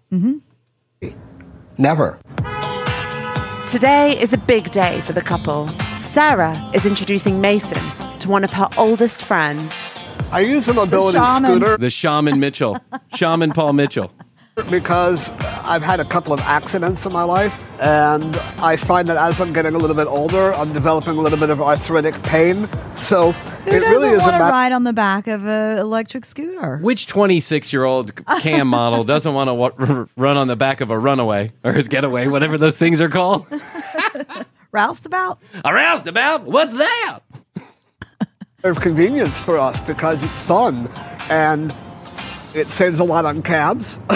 [1.78, 2.18] Never.
[3.68, 5.70] Today is a big day for the couple.
[6.00, 7.78] Sarah is introducing Mason
[8.20, 9.74] to one of her oldest friends.
[10.30, 11.56] I use the mobility shaman.
[11.60, 12.78] scooter The Shaman Mitchell.
[13.14, 14.10] Shaman Paul Mitchell.
[14.68, 15.30] because
[15.64, 19.52] I've had a couple of accidents in my life, and I find that as I'm
[19.52, 22.68] getting a little bit older, I'm developing a little bit of arthritic pain.
[22.98, 25.78] So Who It doesn't really isn't want to that- ride on the back of an
[25.78, 26.78] electric scooter?
[26.78, 30.90] Which 26 year old cam model doesn't want to wa- run on the back of
[30.90, 33.46] a runaway or his getaway, whatever those things are called?
[34.72, 35.38] Roustabout?
[35.64, 36.42] A roustabout?
[36.44, 37.20] What's that?
[38.64, 40.88] Of convenience for us because it's fun
[41.30, 41.72] and
[42.56, 44.00] it saves a lot on cabs.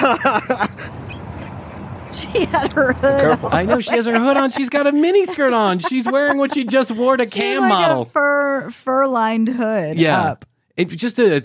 [2.13, 3.53] She had her hood on.
[3.55, 4.51] I know she has her hood on.
[4.51, 5.79] She's got a mini skirt on.
[5.79, 8.03] She's wearing what she just wore to She cam like model.
[8.03, 10.21] a fur fur lined hood yeah.
[10.21, 10.45] up.
[10.77, 11.41] It, just to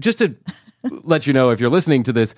[0.00, 0.34] just to
[0.82, 2.34] let you know if you're listening to this,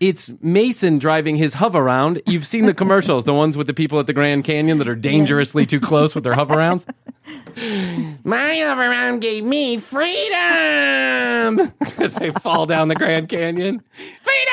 [0.00, 2.20] it's Mason driving his Hoveround.
[2.26, 4.94] You've seen the commercials, the ones with the people at the Grand Canyon that are
[4.96, 6.84] dangerously too close with their Hoverounds.
[8.24, 10.34] My Hoveround gave me freedom
[11.98, 13.82] as they fall down the Grand Canyon.
[14.22, 14.50] Freedom!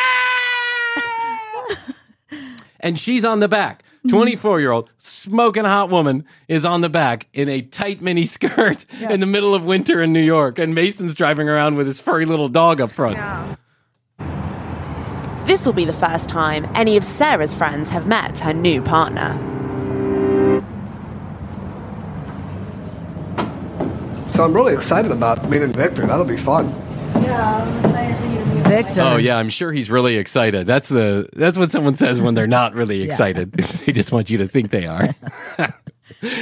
[2.79, 3.83] and she's on the back.
[4.09, 8.87] 24 year old smoking hot woman is on the back in a tight mini skirt
[8.99, 10.57] in the middle of winter in New York.
[10.57, 13.17] And Mason's driving around with his furry little dog up front.
[15.45, 19.37] This will be the first time any of Sarah's friends have met her new partner.
[24.31, 26.05] so I'm really excited about meeting Victor.
[26.07, 26.69] That'll be fun.
[27.21, 29.01] Yeah, I'm excited for you to meet Victor.
[29.01, 30.65] Oh yeah, I'm sure he's really excited.
[30.65, 33.51] That's the that's what someone says when they're not really excited.
[33.51, 35.13] they just want you to think they are.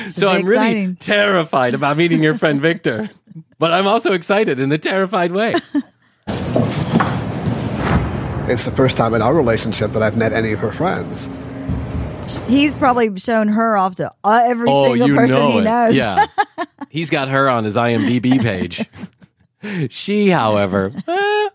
[0.08, 3.10] so I'm really terrified about meeting your friend Victor,
[3.58, 5.56] but I'm also excited in a terrified way.
[8.50, 11.30] It's the first time in our relationship that I've met any of her friends.
[12.48, 15.64] He's probably shown her off to uh, every oh, single you person know he it.
[15.64, 15.96] knows.
[15.96, 16.26] Yeah,
[16.90, 18.90] he's got her on his IMDb page.
[19.92, 20.90] she, however.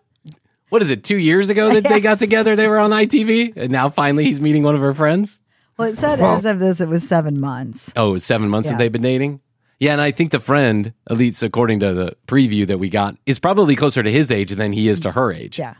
[0.68, 1.02] what is it?
[1.02, 4.40] Two years ago that they got together, they were on ITV, and now finally he's
[4.40, 5.40] meeting one of her friends.
[5.76, 7.92] Well, it said as of this, it was seven months.
[7.96, 8.74] Oh, it was seven months Yeah.
[8.74, 9.40] that they've been dating.
[9.80, 13.40] Yeah, and I think the friend, Elites, according to the preview that we got, is
[13.40, 15.58] probably closer to his age than he is to her age.
[15.58, 15.74] Yeah.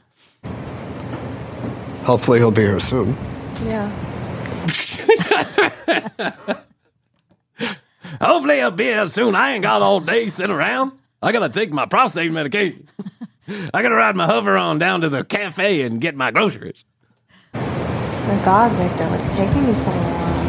[2.04, 3.16] Hopefully, he'll be here soon.
[3.64, 3.90] Yeah.
[8.20, 9.34] Hopefully he'll be here soon.
[9.34, 10.92] I ain't got all day sitting around.
[11.22, 12.86] I gotta take my prostate medication.
[13.48, 16.84] I gotta ride my hover on down to the cafe and get my groceries.
[17.54, 20.44] My God, Victor, what's taking you so long?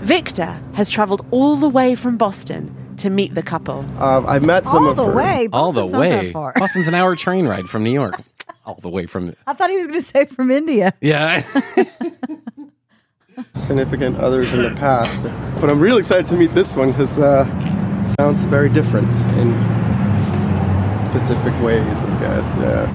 [0.02, 3.80] Victor has traveled all the way from Boston to meet the couple.
[4.00, 5.12] Um, I met some All of the her.
[5.14, 5.48] way.
[5.52, 6.52] all the Boston's not that way.
[6.60, 8.20] Boston's an hour train ride from New York.
[8.64, 10.92] All the way from I thought he was going to say from India.
[11.00, 11.44] yeah.
[13.54, 15.24] significant others in the past.
[15.60, 17.44] But I'm really excited to meet this one because uh,
[18.18, 19.52] sounds very different in
[21.04, 22.56] specific ways, I guess.
[22.56, 22.94] Yeah.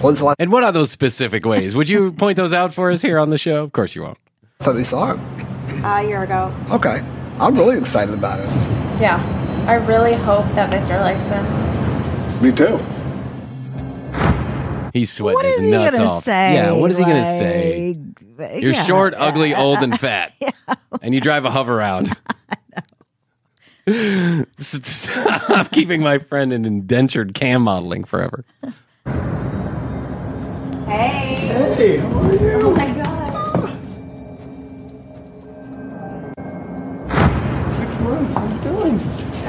[0.00, 1.74] When's the last and what are those specific ways?
[1.74, 3.62] Would you point those out for us here on the show?
[3.62, 4.18] Of course you won't.
[4.60, 5.84] time we saw him?
[5.84, 6.54] Uh, a year ago.
[6.70, 7.00] Okay.
[7.38, 8.46] I'm really excited about it.
[9.00, 9.18] Yeah.
[9.66, 12.42] I really hope that Victor likes him.
[12.42, 12.78] Me too.
[14.92, 16.24] He's sweating What his is he nuts going to off.
[16.24, 16.54] say?
[16.54, 17.96] Yeah, what is he going to say?
[18.60, 18.84] You're yeah.
[18.84, 20.32] short, ugly, old, and fat.
[21.00, 22.14] And you drive a Hoveround.
[25.56, 28.44] I'm keeping my friend in indentured cam modeling forever.
[30.86, 31.08] Hey.
[31.74, 32.60] Hey, how are you?
[32.62, 33.78] Oh my God.
[37.72, 38.34] Six months.
[38.34, 38.98] How you doing?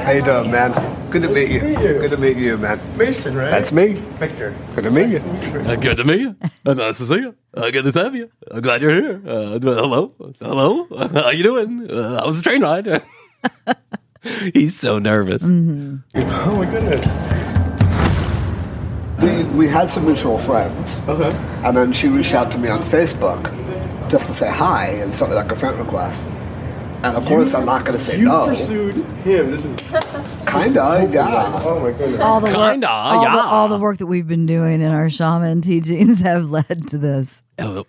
[0.02, 0.72] How you doing, man?
[1.10, 1.66] Good to meet you.
[1.68, 1.74] you.
[2.00, 2.78] Good to meet you, man.
[2.98, 3.50] Mason, right?
[3.50, 3.92] That's me.
[4.20, 4.54] Victor.
[4.74, 5.18] Good to meet you.
[5.18, 6.36] Uh, good to meet you.
[6.66, 7.34] Uh, nice to see you.
[7.54, 8.30] Uh, good to have you.
[8.50, 9.22] I'm glad you're here.
[9.26, 10.12] Uh, hello.
[10.40, 10.86] Hello.
[11.14, 11.90] how you doing?
[11.90, 13.02] Uh, how was the train ride?
[14.54, 15.42] He's so nervous.
[15.42, 15.46] Oh
[16.56, 17.06] my goodness.
[19.22, 21.30] We we had some mutual friends, Okay.
[21.64, 23.40] and then she reached out to me on Facebook
[24.10, 26.26] just to say hi and something like a friend request.
[27.04, 28.46] And of course, I'm not going to say You no.
[28.46, 29.50] pursued him.
[29.50, 29.76] This is
[30.46, 31.60] Kinda, yeah.
[31.64, 32.20] Oh my goodness.
[32.20, 33.32] All the work, Kinda, all, yeah.
[33.36, 36.98] the, all the work that we've been doing in our shaman teachings have led to
[36.98, 37.42] this.
[37.58, 37.82] Uh,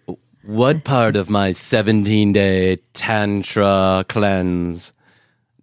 [0.43, 4.93] what part of my 17 day tantra cleanse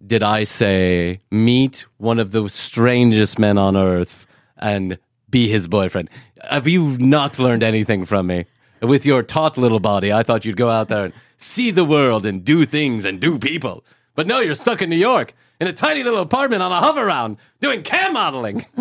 [0.05, 4.25] did I say meet one of the strangest men on earth
[4.57, 4.97] and
[5.29, 6.09] be his boyfriend?
[6.49, 8.45] Have you not learned anything from me?
[8.81, 12.25] With your taut little body, I thought you'd go out there and see the world
[12.25, 13.83] and do things and do people.
[14.15, 17.37] But no, you're stuck in New York in a tiny little apartment on a Hoveround
[17.61, 18.65] doing cam modeling.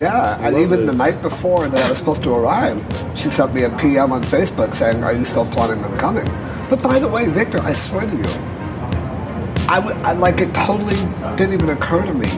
[0.00, 2.82] Yeah, and even the night before that I was supposed to arrive,
[3.14, 6.24] she sent me a PM on Facebook saying, "Are you still planning on coming?"
[6.70, 8.24] But by the way, Victor, I swear to you,
[9.68, 10.96] I, w- I like it totally
[11.36, 12.28] didn't even occur to me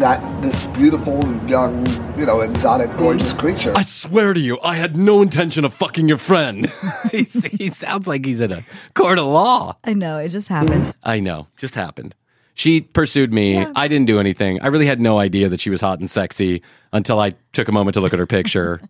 [0.00, 1.86] that this beautiful, young,
[2.18, 3.38] you know, exotic, gorgeous mm.
[3.38, 3.72] creature.
[3.74, 6.72] I swear to you, I had no intention of fucking your friend.
[7.12, 9.76] He sounds like he's in a court of law.
[9.84, 10.94] I know, it just happened.
[11.02, 12.14] I know, just happened.
[12.54, 13.58] She pursued me.
[13.58, 14.60] I didn't do anything.
[14.60, 17.72] I really had no idea that she was hot and sexy until I took a
[17.72, 18.82] moment to look at her picture.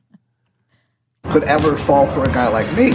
[1.25, 2.91] Could ever fall for a guy like me.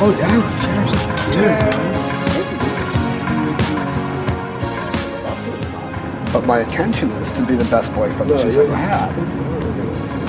[0.00, 1.34] Oh, yeah.
[1.34, 1.82] Cheers.
[1.82, 1.97] Cheers.
[6.38, 9.12] But my intention is to be the best boyfriend that she's ever had.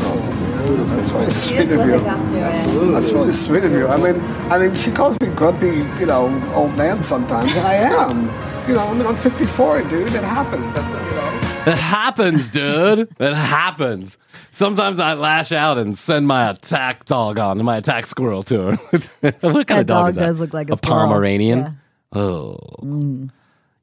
[0.02, 2.92] Oh, that's really sweet of you.
[2.92, 3.88] That's really sweet of you.
[3.88, 4.20] I mean,
[4.52, 8.24] I mean, she calls me grumpy, you know, old man sometimes, and I am.
[8.68, 10.08] You know, I mean, I'm 54, dude.
[10.08, 10.66] It happens.
[10.66, 11.72] You know.
[11.74, 13.02] It happens, dude.
[13.20, 14.18] It happens.
[14.50, 18.76] Sometimes I lash out and send my attack dog on, my attack squirrel to her.
[19.42, 20.26] what kind That of dog, dog is that?
[20.26, 20.78] does look like a a.
[20.78, 21.60] Pomeranian.
[21.60, 21.72] Yeah.
[22.20, 23.30] Oh, mm.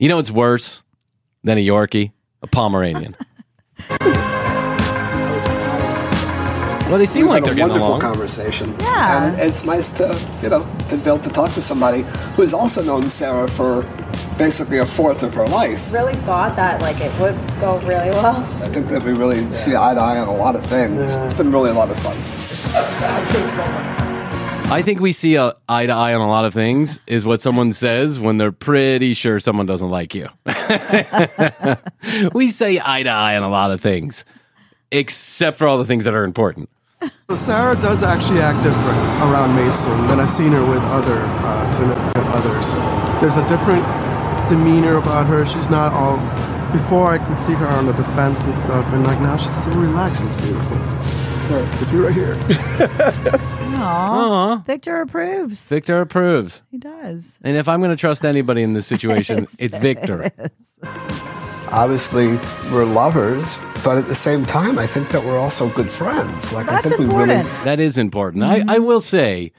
[0.01, 0.83] you know what's worse
[1.45, 2.11] than a Yorkie?
[2.47, 3.17] A Pomeranian.
[6.89, 8.01] well, they seem We've like had they're a getting wonderful along.
[8.01, 8.77] conversation.
[8.79, 9.27] Yeah.
[9.33, 12.03] And it's nice to, you know, to be able to talk to somebody
[12.37, 13.83] who's also known Sarah for
[14.39, 15.93] basically a fourth of her life.
[15.93, 18.37] Really thought that like it would go really well.
[18.63, 21.15] I think that we really see eye to eye on a lot of things.
[21.17, 22.17] It's been really a lot of fun.
[24.69, 26.99] I think we see a eye to eye on a lot of things.
[27.07, 30.29] Is what someone says when they're pretty sure someone doesn't like you.
[32.33, 34.25] we say eye to eye on a lot of things,
[34.91, 36.69] except for all the things that are important.
[37.31, 41.71] So Sarah does actually act different around Mason than I've seen her with other uh,
[41.71, 42.67] significant others.
[43.21, 43.85] There's a different
[44.49, 45.47] demeanor about her.
[45.47, 46.17] She's not all.
[46.73, 49.71] Before I could see her on the defense and stuff, and like now she's so
[49.71, 50.23] relaxed.
[50.23, 50.77] And it's beautiful.
[51.81, 53.63] It's me right here.
[53.87, 54.57] Aw.
[54.67, 55.69] Victor approves.
[55.69, 56.63] Victor approves.
[56.71, 57.39] He does.
[57.43, 60.31] And if I'm going to trust anybody in this situation, it's Victor.
[61.69, 62.37] Obviously,
[62.71, 66.53] we're lovers, but at the same time, I think that we're also good friends.
[66.53, 67.45] Like I That's think we important.
[67.45, 68.45] really That is important.
[68.45, 69.53] I, I will say,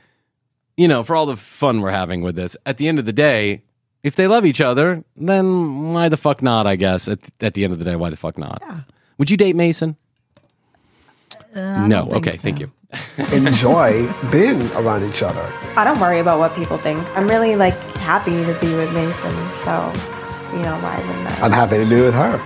[0.77, 3.13] you know, for all the fun we're having with this, at the end of the
[3.13, 3.63] day,
[4.03, 6.65] if they love each other, then why the fuck not?
[6.65, 8.63] I guess at, at the end of the day, why the fuck not?
[9.17, 9.97] Would you date Mason?
[11.55, 12.09] No.
[12.11, 12.33] Okay.
[12.33, 12.37] so.
[12.37, 12.71] Thank you.
[13.33, 15.41] enjoy being around each other.
[15.75, 17.05] I don't worry about what people think.
[17.17, 19.35] I'm really like happy to be with Mason,
[19.65, 19.91] so
[20.53, 21.45] you know why wouldn't I?
[21.45, 22.41] I'm happy to be with her.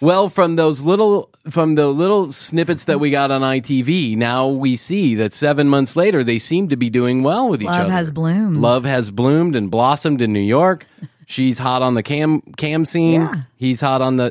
[0.00, 4.76] Well, from those little from the little snippets that we got on ITV, now we
[4.76, 7.84] see that seven months later they seem to be doing well with each Love other.
[7.84, 8.56] Love has bloomed.
[8.58, 10.86] Love has bloomed and blossomed in New York.
[11.26, 13.22] She's hot on the cam cam scene.
[13.22, 13.34] Yeah.
[13.56, 14.30] He's hot on the uh,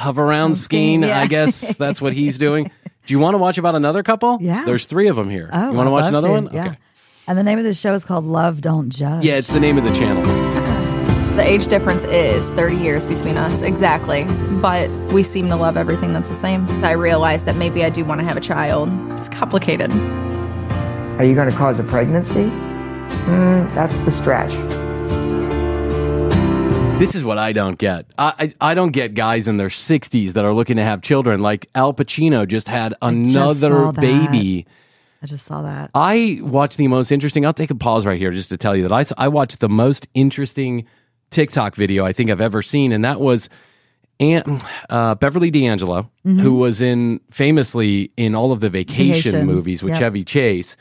[0.00, 1.02] hover around skiing, skiing.
[1.02, 1.20] yeah.
[1.20, 2.70] I guess that's what he's doing.
[3.06, 4.38] Do you want to watch about another couple?
[4.40, 4.64] Yeah.
[4.64, 5.50] There's three of them here.
[5.52, 6.32] Oh, you want to watch another to.
[6.32, 6.48] one?
[6.52, 6.66] Yeah.
[6.66, 6.78] Okay.
[7.26, 9.24] And the name of the show is called Love Don't Judge.
[9.24, 10.50] Yeah, it's the name of the channel.
[11.30, 14.24] The age difference is 30 years between us, exactly.
[14.60, 16.66] But we seem to love everything that's the same.
[16.84, 18.90] I realized that maybe I do want to have a child.
[19.12, 19.90] It's complicated.
[21.18, 22.50] Are you going to cause a pregnancy?
[23.24, 24.52] Mm, that's the stretch.
[27.00, 28.04] This is what I don't get.
[28.18, 31.40] I, I I don't get guys in their 60s that are looking to have children.
[31.40, 34.00] Like Al Pacino just had another that.
[34.00, 34.66] baby.
[35.22, 35.90] I just saw that.
[35.94, 37.46] I watched the most interesting.
[37.46, 39.68] I'll take a pause right here just to tell you that I, I watched the
[39.70, 40.84] most interesting
[41.30, 43.48] TikTok video I think I've ever seen, and that was
[44.18, 49.82] Aunt uh, Beverly D'Angelo, who was in famously in all of the vacation, Vacation, movies
[49.82, 50.00] with yep.
[50.00, 50.76] Chevy Chase.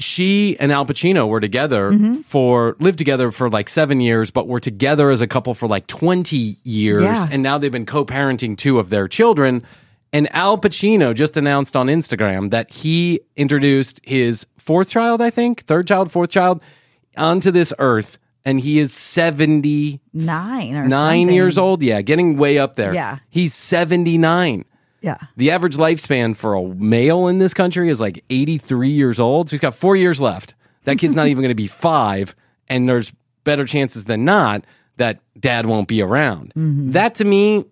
[0.00, 2.14] She and Al Pacino were together Mm-hmm.
[2.22, 5.86] for lived together for like seven years, but were together as a couple for like
[5.86, 7.26] twenty years, Yeah.
[7.30, 9.62] and now they've been co-parenting two of their children.
[10.12, 15.64] And Al Pacino just announced on Instagram that he introduced his fourth child, I think,
[15.66, 16.60] third child, fourth child,
[17.16, 21.34] onto this earth, and he is seventy Nine or nine something.
[21.34, 21.82] years old.
[21.82, 22.92] Yeah, getting way up there.
[22.94, 23.18] Yeah.
[23.28, 24.64] he's seventy nine.
[25.00, 25.16] Yeah.
[25.36, 29.48] The average lifespan for a male in this country is like 83 years old.
[29.48, 30.54] So he's got four years left.
[30.84, 32.34] That kid's not even going to be five.
[32.68, 33.12] And there's
[33.44, 34.64] better chances than not
[34.96, 36.52] that dad won't be around.
[36.54, 36.90] Mm-hmm.
[36.90, 37.64] That to me,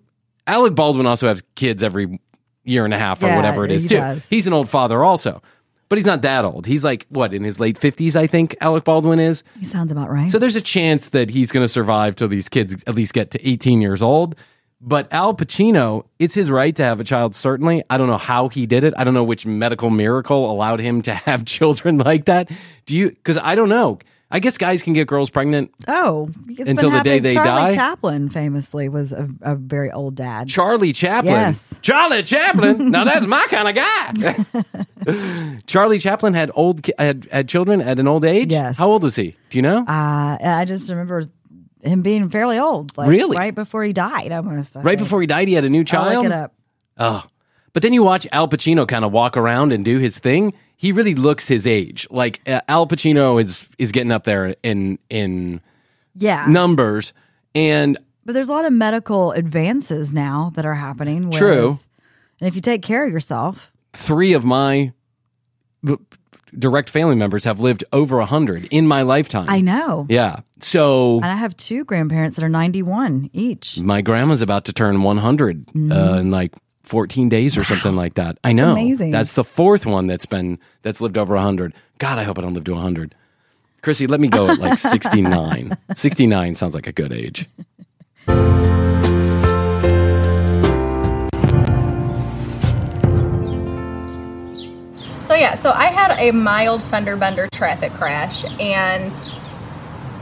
[0.46, 2.18] Alec Baldwin also has kids every
[2.64, 3.96] year and a half or Yeah, whatever it is, he too.
[3.96, 4.26] does.
[4.28, 5.42] He's an old father also.
[5.90, 6.66] But he's not that old.
[6.66, 9.42] He's like, what, in his late 50s, I think Alec Baldwin is.
[9.58, 10.30] He sounds about right.
[10.30, 13.30] So there's a chance that he's going to survive till these kids at least get
[13.30, 14.34] to 18 years old.
[14.80, 17.82] But Al Pacino, it's his right to have a child, certainly.
[17.90, 18.94] I don't know how he did it.
[18.96, 22.48] I don't know which medical miracle allowed him to have children like that.
[22.86, 23.10] Do you?
[23.10, 23.98] Because I don't know.
[24.30, 25.72] I guess guys can get girls pregnant.
[25.88, 27.58] oh, Until the day they Charlie die?
[27.60, 30.48] Charlie Chaplin famously was a, a very old dad.
[30.48, 31.32] Charlie Chaplin.
[31.32, 31.78] Yes.
[31.80, 32.90] Charlie Chaplin.
[32.90, 35.56] now that's my kind of guy.
[35.66, 38.52] Charlie Chaplin had old had, had children at an old age.
[38.52, 38.76] Yes.
[38.76, 39.34] How old was he?
[39.48, 39.78] Do you know?
[39.78, 41.24] Uh, I just remember
[41.82, 42.96] him being fairly old.
[42.96, 43.36] Like Really?
[43.36, 44.76] Right before he died, almost.
[44.76, 45.06] I right think.
[45.06, 46.14] before he died, he had a new I'll child.
[46.16, 46.54] look it up.
[46.96, 47.24] Oh.
[47.72, 50.52] But then you watch Al Pacino kind of walk around and do his thing.
[50.76, 52.06] he really looks his age.
[52.10, 55.60] Like uh, Al Pacino is is getting up there in in
[56.14, 56.46] Yeah.
[56.48, 57.12] numbers,
[57.54, 61.26] and But there's a lot of medical advances now that are happening.
[61.30, 61.78] with- True.
[62.40, 64.92] And if you take care of yourself, three of my
[66.56, 69.46] direct family members have lived over a hundred in my lifetime.
[69.48, 70.06] I know.
[70.08, 70.40] Yeah.
[70.60, 73.78] So And I have two grandparents that are 91 each.
[73.80, 75.80] my grandma's about to turn 100 uh,
[76.18, 78.38] in like 14 days or something like that.
[78.44, 78.72] I know.
[78.72, 79.10] amazing.
[79.10, 81.74] That's the fourth one that's been that's lived over 100.
[81.98, 83.14] God, I hope I don't live to 100.
[83.82, 85.76] Krissy, let me go at like 69.
[85.94, 87.48] 69 sounds like a good age.
[95.58, 99.12] So I had a mild fender bender traffic crash, and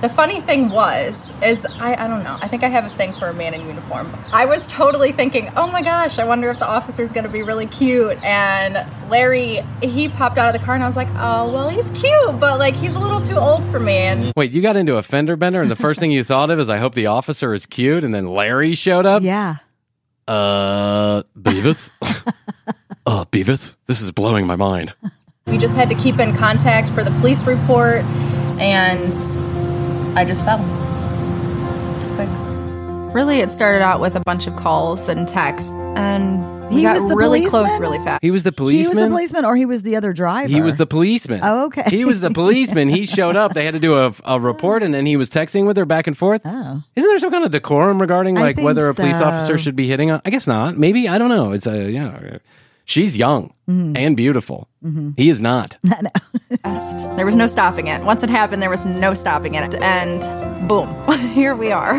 [0.00, 3.12] the funny thing was, is I, I don't know, I think I have a thing
[3.12, 4.10] for a man in uniform.
[4.32, 7.66] I was totally thinking, oh my gosh, I wonder if the officer's gonna be really
[7.66, 8.16] cute.
[8.24, 11.90] And Larry, he popped out of the car, and I was like, oh well, he's
[11.90, 13.98] cute, but like he's a little too old for me.
[13.98, 16.58] And Wait, you got into a fender bender and the first thing you thought of
[16.58, 19.22] is I hope the officer is cute and then Larry showed up?
[19.22, 19.56] Yeah.
[20.26, 21.90] Uh, Beavis?
[23.06, 23.76] uh, Beavis?
[23.84, 24.94] This is blowing my mind.
[25.46, 28.02] We just had to keep in contact for the police report,
[28.58, 29.12] and
[30.18, 30.58] I just fell.
[32.16, 32.28] Quick.
[33.14, 36.94] Really, it started out with a bunch of calls and texts, and we He got
[36.94, 38.22] was the really close really fast.
[38.22, 38.82] He was the policeman.
[38.82, 40.48] He was the policeman or he was the other driver?
[40.48, 41.40] He was the policeman.
[41.44, 41.84] Oh, okay.
[41.88, 42.88] He was the policeman.
[42.88, 43.54] He showed up.
[43.54, 46.08] They had to do a, a report, and then he was texting with her back
[46.08, 46.42] and forth.
[46.44, 46.82] Oh.
[46.96, 49.26] Isn't there some kind of decorum regarding like whether a police so.
[49.26, 50.20] officer should be hitting on?
[50.24, 50.76] I guess not.
[50.76, 51.52] Maybe I don't know.
[51.52, 52.38] It's a yeah.
[52.86, 53.96] She's young Mm-hmm.
[53.96, 54.68] and beautiful.
[55.16, 55.76] He is not.
[57.16, 58.02] There was no stopping it.
[58.04, 59.74] Once it happened, there was no stopping it.
[59.82, 60.22] And
[60.68, 60.88] boom,
[61.34, 61.96] here we are.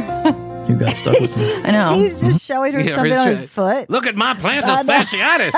[0.69, 1.53] You got stuck with me.
[1.63, 1.99] I know.
[1.99, 3.89] He's just showing her Yeah, something on his foot.
[3.89, 4.93] Look at my plantar I know.
[4.93, 5.53] fasciitis.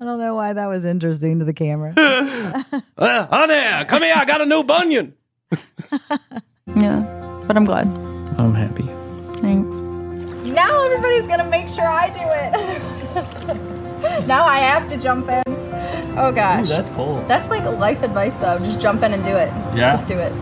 [0.00, 1.92] I don't know why that was interesting to the camera.
[1.96, 4.14] uh, honey, come here.
[4.16, 5.14] I got a new bunion.
[6.76, 7.88] Yeah, but I'm glad.
[8.38, 8.86] I'm happy.
[9.40, 9.87] Thanks.
[10.58, 12.52] Now everybody's gonna make sure I do it.
[14.26, 15.42] now I have to jump in.
[16.18, 16.66] Oh gosh.
[16.66, 17.22] Ooh, that's cool.
[17.28, 18.58] That's like life advice though.
[18.58, 19.48] Just jump in and do it.
[19.76, 19.92] Yeah.
[19.92, 20.32] Just do it.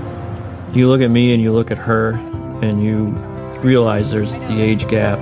[0.74, 2.10] You look at me and you look at her,
[2.62, 3.06] and you
[3.62, 5.18] realize there's the age gap,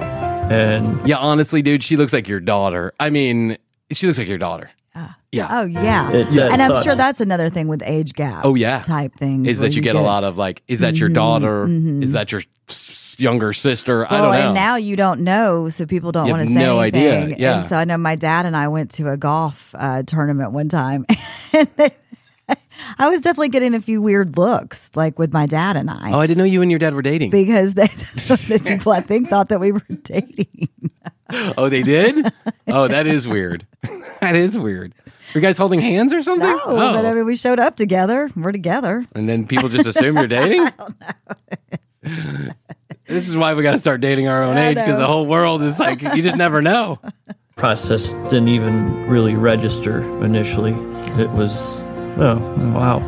[0.50, 2.92] and Yeah, honestly, dude, she looks like your daughter.
[2.98, 3.56] I mean,
[3.92, 4.70] she looks like your daughter.
[5.32, 5.48] Yeah.
[5.50, 8.44] Oh yeah, It- that and I'm thought- sure that's another thing with age gap.
[8.44, 8.80] Oh yeah.
[8.82, 11.66] type things Is that you, get, a lot of like, is that your Mhm, daughter?
[11.66, 12.02] mhm.
[12.04, 14.06] Is that your s- younger sister?
[14.06, 14.46] I Well, don't know.
[14.46, 17.02] and now you don't know, so people don't want to say no anything.
[17.24, 17.60] idea, yeah.
[17.60, 20.68] And so I know my dad and I went to a golf uh, tournament one
[20.68, 21.06] time.
[22.98, 26.18] I was definitely getting a few weird looks, like with my dad and I, oh,
[26.20, 27.30] I didn't know you and your dad were dating.
[27.30, 30.68] because they, the people I think thought that we were dating.
[31.56, 32.30] oh, they did?
[32.68, 33.66] oh, that is weird.
[34.20, 34.92] that is weird.
[35.34, 36.46] Were you guys holding hands or something?
[36.46, 36.76] No, oh.
[36.92, 38.28] but I mean, we showed up together.
[38.36, 39.02] We're together.
[39.14, 40.68] and then people just assume you're dating?
[43.06, 44.98] This is why we got to start dating our own I age because know.
[44.98, 46.98] the whole world is like, you just never know.
[47.56, 50.72] process didn't even really register initially.
[51.20, 51.60] It was,
[52.18, 52.36] oh,
[52.74, 52.98] wow.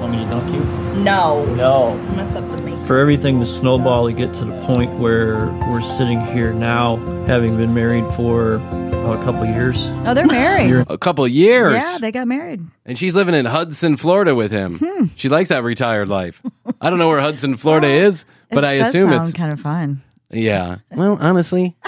[0.00, 0.60] Want me to dunk you?
[1.02, 1.44] No.
[1.54, 1.94] No.
[2.14, 2.74] Mess up the make.
[2.86, 7.56] For everything to snowball to get to the point where we're sitting here now, having
[7.56, 9.88] been married for about a couple of years.
[10.06, 10.86] Oh, they're married.
[10.88, 11.74] A couple of years.
[11.74, 12.64] yeah, they got married.
[12.84, 14.78] and she's living in Hudson, Florida with him.
[14.78, 15.06] Hmm.
[15.16, 16.40] She likes that retired life.
[16.80, 19.60] I don't know where Hudson, Florida is, but I does assume sound it's kind of
[19.60, 20.02] fun.
[20.30, 20.76] yeah.
[20.90, 21.76] Well, honestly,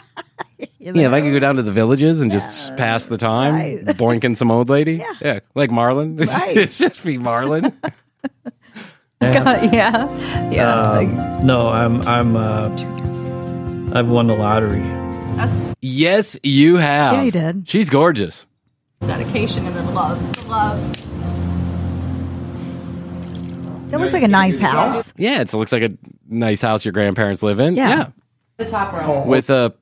[0.81, 1.07] You yeah.
[1.07, 3.85] If I could go down to the villages and just pass the time, Right.
[3.85, 6.21] boinking some old lady, yeah, like Marlon.
[6.21, 6.57] It's, Right.
[6.57, 7.73] it's just be Marlon.
[9.21, 10.51] God, yeah.
[10.51, 10.73] Yeah.
[10.83, 12.69] Um, no, I'm, I'm, uh,
[13.97, 14.81] I've won the lottery.
[15.37, 17.15] That's yes, you have.
[17.15, 17.69] Yeah, you did.
[17.69, 18.47] She's gorgeous.
[19.01, 20.37] dedication and the love.
[20.37, 21.18] The love.
[23.91, 25.13] That looks like a nice house.
[25.17, 25.91] Yeah, it looks like a
[26.29, 27.75] nice house your grandparents live in.
[27.75, 28.11] Yeah.
[28.59, 29.25] The top row.
[29.25, 29.73] with a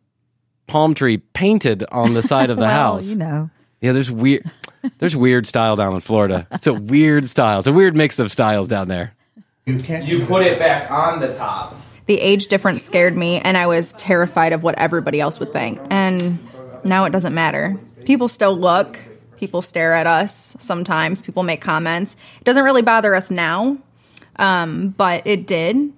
[0.66, 3.06] palm tree painted on the side of the well, house.
[3.06, 3.50] you know.
[3.80, 4.50] Yeah, there's weird.
[4.98, 6.46] There's weird style down in Florida.
[6.52, 7.58] It's a weird style.
[7.58, 9.14] It's a weird mix of styles down there.
[9.66, 11.74] Can You put it back on the top.
[12.06, 15.80] The age difference scared me, and I was terrified of what everybody else would think.
[15.90, 16.38] And
[16.84, 17.76] now it doesn't matter.
[18.04, 19.00] People still look,
[19.38, 22.14] people stare at us sometimes, people make comments.
[22.40, 23.78] It doesn't really bother us now,
[24.38, 25.92] um, but it did.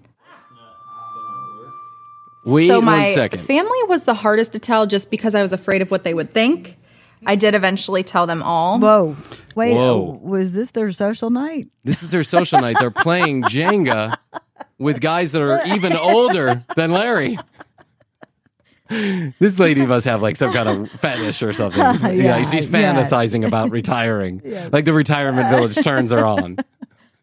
[2.45, 3.41] Wait so my second.
[3.41, 6.33] family was the hardest to tell just because I was afraid of what they would
[6.33, 6.77] think.
[7.27, 8.79] I did eventually tell them all.
[8.79, 9.17] Whoa.
[9.55, 10.19] Wait, Whoa.
[10.23, 11.69] was this their social night?
[11.85, 12.77] this is their social night.
[12.81, 14.15] They're playing Jenga
[14.79, 17.37] with guys that are even older than Larry.
[18.89, 21.81] This lady must have like some kind of fetish or something.
[22.03, 22.09] yeah,
[22.39, 22.95] Yeah, she's yeah.
[22.95, 24.41] fantasizing about retiring.
[24.45, 24.71] Yeah.
[24.73, 26.57] Like the retirement village turns her on.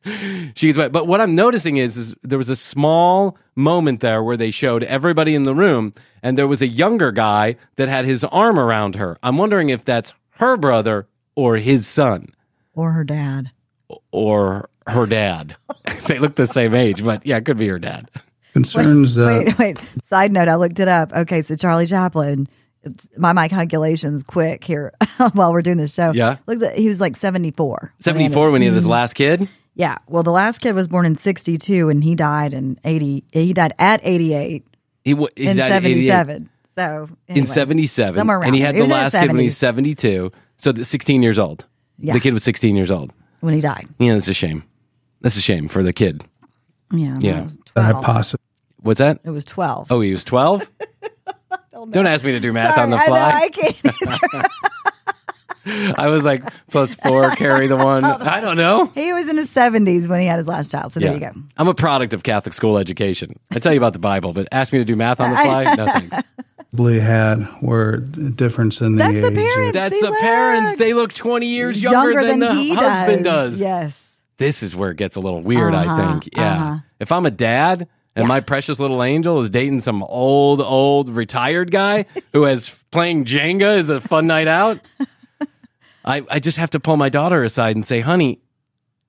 [0.55, 0.91] She's wet.
[0.91, 4.83] But what I'm noticing is, is there was a small moment there where they showed
[4.83, 8.95] everybody in the room, and there was a younger guy that had his arm around
[8.95, 9.17] her.
[9.23, 12.29] I'm wondering if that's her brother or his son
[12.73, 13.51] Or her dad.
[14.11, 15.55] or her dad.
[16.07, 18.09] they look the same age, but yeah, it could be her dad.
[18.53, 19.17] Concerns.
[19.17, 19.79] uh, Wait, wait.
[20.05, 21.11] Side note, I looked it up.
[21.11, 22.47] Okay, so Charlie Chaplin,
[22.83, 24.93] it's, my my calculations quick here
[25.33, 26.11] while we're doing this show.
[26.11, 26.37] Yeah.
[26.47, 27.93] Look, he was like 74.
[27.99, 28.89] 74 when he had his Mhm.
[28.89, 29.49] last kid.
[29.75, 29.97] Yeah.
[30.07, 33.23] Well, the last kid was born in 62 and he died in 80.
[33.31, 34.63] He died at 88
[35.03, 36.49] He, w- he in died 77.
[36.75, 39.41] So, in 77 somewhere around and he had He the was last kid when 70s
[39.43, 41.65] he's 72 so the 16 years old
[41.99, 42.11] Yeah.
[42.13, 43.87] the kid was 16 years old when he died.
[43.97, 44.63] yeah that's a shame
[45.21, 46.23] that's a shame for the kid
[46.91, 47.15] Yeah.
[47.21, 48.35] yeah It was 12.
[48.81, 49.89] what's that It was 12.
[49.91, 50.69] oh he was 12
[51.91, 54.51] don't, ask me to do math on the Sorry, I know, fly I can't.
[55.97, 59.49] I, was like plus four carry the one i don't know he was in his
[59.53, 60.93] 70s when he had his last child.
[60.93, 61.31] So there you go.
[61.57, 64.71] i'm a product of catholic school education i tell you about the bible but ask
[64.73, 66.17] me to do math on the fly no thanks
[66.73, 69.23] probably had were the difference in the That's age.
[69.23, 69.73] the parents.
[69.73, 70.19] that's See, the look.
[70.19, 73.51] parents they look 20 years younger, Younger than, than the he husband does.
[73.53, 73.61] does.
[73.61, 74.17] Yes.
[74.39, 76.35] this is where it gets a little weird, I Uh-huh, think.
[76.35, 76.51] Yeah.
[76.53, 76.77] uh-huh.
[76.99, 77.87] If I'm a dad
[78.17, 83.23] and my precious little angel is dating some old, old retired guy who has playing
[83.23, 84.79] Jenga is a fun night out,
[86.05, 88.39] I, I just have to pull my daughter aside and say, honey,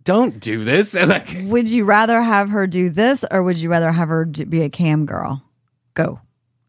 [0.03, 0.95] don't do this.
[0.97, 4.25] And like, Would you rather have her do this or would you rather have her
[4.25, 5.43] be a cam girl?
[5.95, 6.21] Go.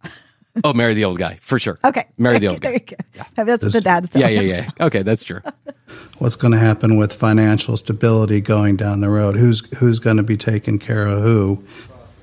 [0.64, 1.78] oh, marry the old guy for sure.
[1.84, 2.06] Okay.
[2.18, 2.74] Marry the old guy.
[2.74, 2.96] you go.
[3.38, 4.70] Maybe that's what the dad's Yeah, yeah, yeah.
[4.86, 5.42] Okay, that's true.
[6.18, 9.38] What's going to happen with financial stability going down the road?
[9.38, 11.64] Who's who's going to be taking care of who?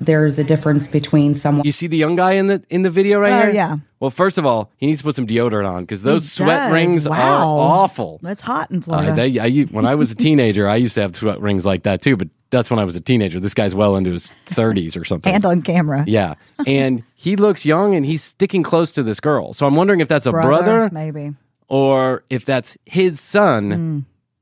[0.00, 1.64] There's a difference between someone.
[1.64, 3.54] You see the young guy in the in the video right Oh, here?
[3.54, 3.76] yeah.
[4.00, 7.06] Well, first of all, he needs to put some deodorant on because those sweat rings
[7.06, 8.20] are awful.
[8.24, 9.12] It's hot in Florida.
[9.12, 11.84] Uh, they, I, when I was a teenager, I used to have sweat rings like
[11.84, 13.40] that too, but that's when I was a teenager.
[13.40, 15.32] This guy's well into his 30s or something.
[15.32, 16.04] and on camera.
[16.06, 16.34] yeah.
[16.66, 19.52] And he looks young and he's sticking close to this girl.
[19.52, 21.32] So I'm wondering if that's a brother, Maybe.
[21.68, 23.98] or if that's his son Hmm.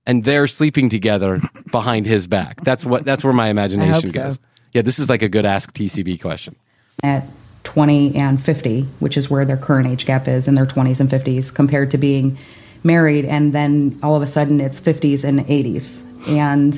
[0.06, 1.40] and they're sleeping together
[1.70, 2.62] behind his back.
[2.64, 4.36] That's what that's where my imagination so.
[4.72, 6.56] Yeah, this is like a good ask TCB question.
[7.02, 7.24] at
[7.64, 11.08] 20 and 50, which is where their current age gap is in their 20s and
[11.08, 12.36] 50s, compared to being
[12.84, 16.04] married and then all of a sudden it's 50s and 80s.
[16.28, 16.74] And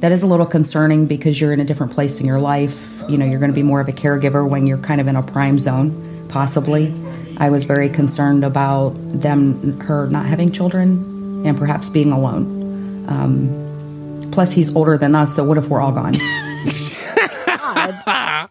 [0.00, 3.02] that is a little concerning because you're in a different place in your life.
[3.08, 5.16] You know, you're going to be more of a caregiver when you're kind of in
[5.16, 6.94] a prime zone, possibly.
[7.38, 13.06] I was very concerned about them, her not having children and perhaps being alone.
[13.08, 16.14] Um, plus, he's older than us, so what if we're all gone?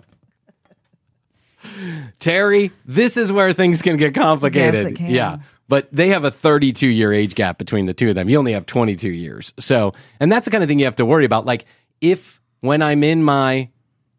[2.19, 4.83] Terry, this is where things can get complicated.
[4.83, 5.09] Yes, it can.
[5.09, 5.37] Yeah.
[5.67, 8.29] But they have a 32 year age gap between the two of them.
[8.29, 9.53] You only have 22 years.
[9.59, 11.45] So, and that's the kind of thing you have to worry about.
[11.45, 11.65] Like,
[12.01, 13.69] if when I'm in my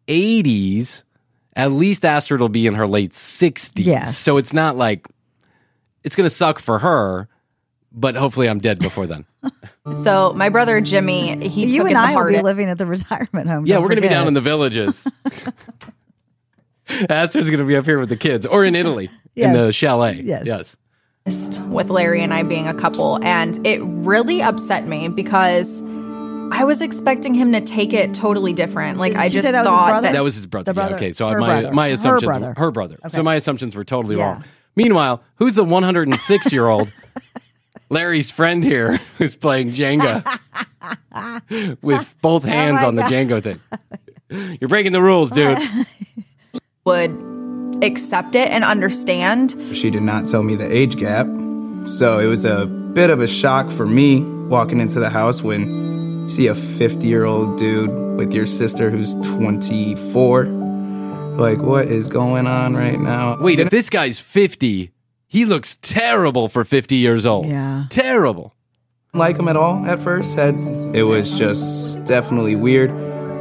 [0.07, 1.03] 80s,
[1.55, 3.85] at least Astrid will be in her late 60s.
[3.85, 4.17] Yes.
[4.17, 5.07] So it's not like
[6.03, 7.27] it's going to suck for her,
[7.91, 9.25] but hopefully I'm dead before then.
[9.95, 12.43] So my brother Jimmy, he you took and it I will be hardest.
[12.43, 13.65] living at the retirement home.
[13.65, 15.07] yeah, we're going to be down in the villages.
[17.09, 20.21] Astrid's going to be up here with the kids or in Italy in the chalet.
[20.23, 20.75] Yes.
[21.25, 21.59] Yes.
[21.61, 25.81] with Larry and I being a couple, and it really upset me because
[26.51, 28.97] I was expecting him to take it totally different.
[28.99, 30.01] Like Did I just that thought brother?
[30.07, 30.73] that That was his brother.
[30.73, 30.91] Brother.
[30.91, 31.73] Yeah, okay, so Her my brother.
[31.75, 32.53] my Her assumptions brother.
[32.57, 32.97] her brother.
[33.05, 33.15] Okay.
[33.15, 34.23] So my assumptions were totally Yeah.
[34.23, 34.43] wrong.
[34.77, 36.93] Meanwhile, who's the 106 year old
[37.89, 40.23] Larry's friend here who's playing Jenga
[41.81, 43.59] with both Oh hands on the Jenga thing?
[44.59, 45.57] You're breaking the rules, dude.
[46.85, 47.11] would
[47.83, 49.55] accept it and understand.
[49.73, 51.27] She did not tell me the age gap.
[51.85, 56.23] So it was a bit of a shock for me walking into the house when
[56.23, 60.45] you see a 50 year old dude with your sister who's 24.
[60.45, 63.37] Like, what is going on right now?
[63.39, 64.91] Wait, if this guy's 50,
[65.27, 67.45] he looks terrible for 50 years old.
[67.47, 67.85] Yeah.
[67.89, 68.53] Terrible.
[69.13, 70.35] like him at all at first.
[70.35, 70.55] Had
[70.95, 72.91] it was just definitely weird.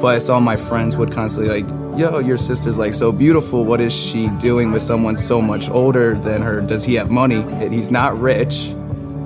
[0.00, 3.64] But I saw my friends would constantly like, "Yo, your sister's like so beautiful.
[3.64, 6.60] What is she doing with someone so much older than her?
[6.60, 7.36] Does he have money?
[7.36, 8.68] And he's not rich,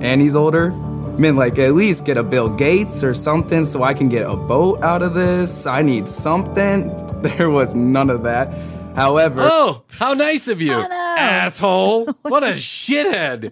[0.01, 0.71] and he's older.
[0.71, 4.25] I mean, like at least get a Bill Gates or something so I can get
[4.29, 5.65] a boat out of this.
[5.65, 6.89] I need something.
[7.21, 8.51] There was none of that.
[8.95, 10.73] However, Oh, how nice of you,
[11.17, 12.05] asshole.
[12.21, 13.51] What a shithead.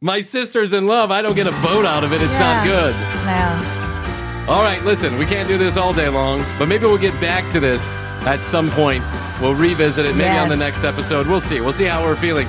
[0.00, 1.10] My sister's in love.
[1.10, 2.20] I don't get a boat out of it.
[2.20, 2.94] It's not good.
[3.24, 4.52] No.
[4.52, 7.50] All right, listen, we can't do this all day long, but maybe we'll get back
[7.52, 7.86] to this
[8.26, 9.02] at some point
[9.40, 11.26] We'll revisit it maybe on the next episode.
[11.26, 11.60] We'll see.
[11.60, 12.46] We'll see how we're feeling.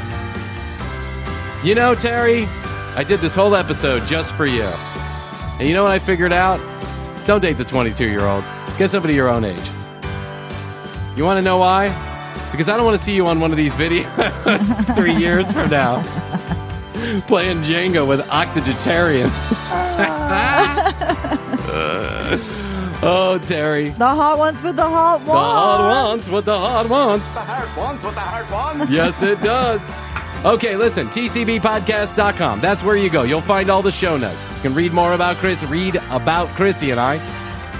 [1.63, 2.45] You know, Terry,
[2.95, 4.63] I did this whole episode just for you.
[5.59, 6.59] And you know what I figured out?
[7.25, 8.43] Don't date the 22 year old.
[8.77, 9.69] Get somebody your own age.
[11.17, 11.87] You want to know why?
[12.55, 15.69] Because I don't want to see you on one of these videos three years from
[15.69, 16.01] now
[17.27, 19.29] playing Jenga with octogenarians.
[23.03, 23.89] oh, Terry.
[23.89, 25.27] The hot ones with the hot ones.
[25.27, 27.23] The hot ones with the hot ones.
[27.33, 28.89] The hard ones with the hard ones.
[28.89, 29.81] Yes, it does.
[30.45, 32.61] Okay, listen, tcbpodcast.com.
[32.61, 33.23] That's where you go.
[33.23, 34.39] You'll find all the show notes.
[34.55, 37.17] You can read more about Chris, read about Krissy and I.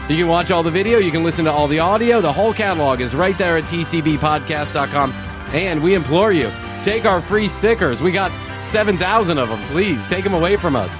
[0.08, 2.22] You can watch all the video, you can listen to all the audio.
[2.22, 5.12] The whole catalog is right there at tcbpodcast.com.
[5.53, 6.51] And we implore you,
[6.84, 8.01] take our free stickers.
[8.01, 8.32] We got
[8.66, 9.60] 7,000 of them.
[9.70, 10.95] Please take them away from us.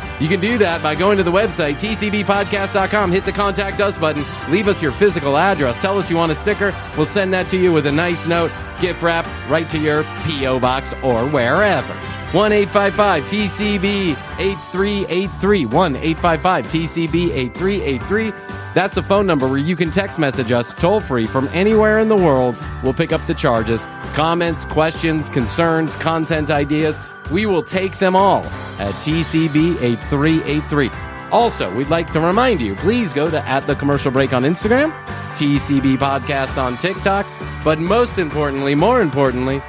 [0.20, 4.22] You can do that by going to the website, tcbpodcast.com, hit the contact us button,
[4.52, 6.74] leave us your physical address, tell us you want a sticker.
[6.94, 8.52] We'll send that to you with a nice note,
[8.82, 10.60] gift wrap, right to your P.O.
[10.60, 12.19] box or wherever.
[12.32, 15.66] 1 855 TCB 8383.
[15.66, 18.32] 1 855 TCB 8383.
[18.72, 22.06] That's the phone number where you can text message us toll free from anywhere in
[22.06, 22.56] the world.
[22.84, 23.84] We'll pick up the charges.
[24.14, 26.96] Comments, questions, concerns, content ideas.
[27.32, 28.44] We will take them all
[28.78, 30.88] at TCB 8383.
[31.32, 34.92] Also, we'd like to remind you please go to at the commercial break on Instagram,
[35.34, 37.26] TCB podcast on TikTok,
[37.64, 39.60] but most importantly, more importantly,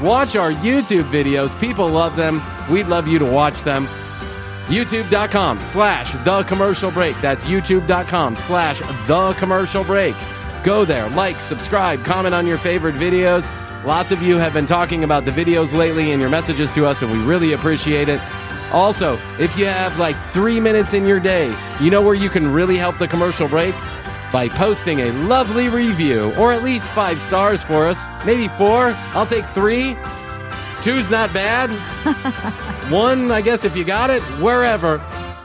[0.00, 1.58] watch our YouTube videos.
[1.60, 2.40] People love them.
[2.70, 3.86] We'd love you to watch them.
[4.66, 7.18] YouTube.com slash the commercial break.
[7.20, 10.14] That's youtube.com slash the commercial break.
[10.62, 13.46] Go there, like, subscribe, comment on your favorite videos.
[13.84, 17.00] Lots of you have been talking about the videos lately in your messages to us,
[17.00, 18.20] and we really appreciate it.
[18.72, 22.52] Also, if you have like three minutes in your day, you know where you can
[22.52, 23.74] really help the commercial break?
[24.32, 27.98] By posting a lovely review, or at least five stars for us.
[28.26, 28.94] Maybe four.
[29.14, 29.96] I'll take three.
[30.82, 31.70] Two's not bad.
[32.92, 34.98] One, I guess, if you got it, wherever.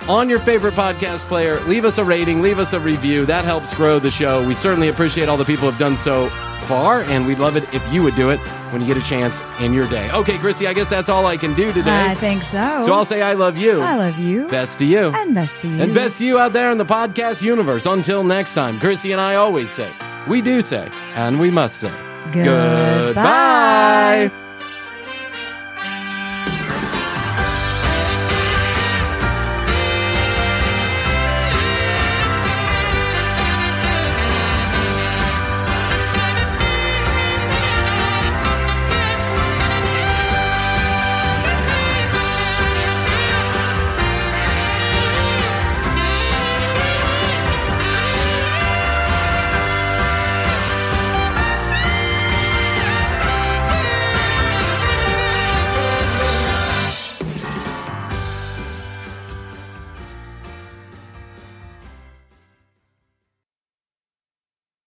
[0.10, 3.26] On your favorite podcast player, leave us a rating, leave us a review.
[3.26, 4.45] That helps grow the show.
[4.45, 6.28] We certainly appreciate all the people who have done so
[6.68, 8.38] far, and we'd love it if you would do it
[8.72, 10.12] when you get a chance in your day.
[10.12, 12.06] Okay, Krissy, I guess that's all I can do today.
[12.10, 12.84] I think so.
[12.86, 13.80] So I'll say I love you.
[13.82, 14.47] I love you.
[14.49, 15.10] Best to you.
[15.16, 15.82] And best to you.
[15.82, 17.86] And best to you out there in the podcast universe.
[17.86, 19.89] Until next time, Krissy and I always say,
[20.28, 21.93] we do say, and we must say,
[22.34, 23.14] Goodbye.
[23.14, 24.43] Goodbye.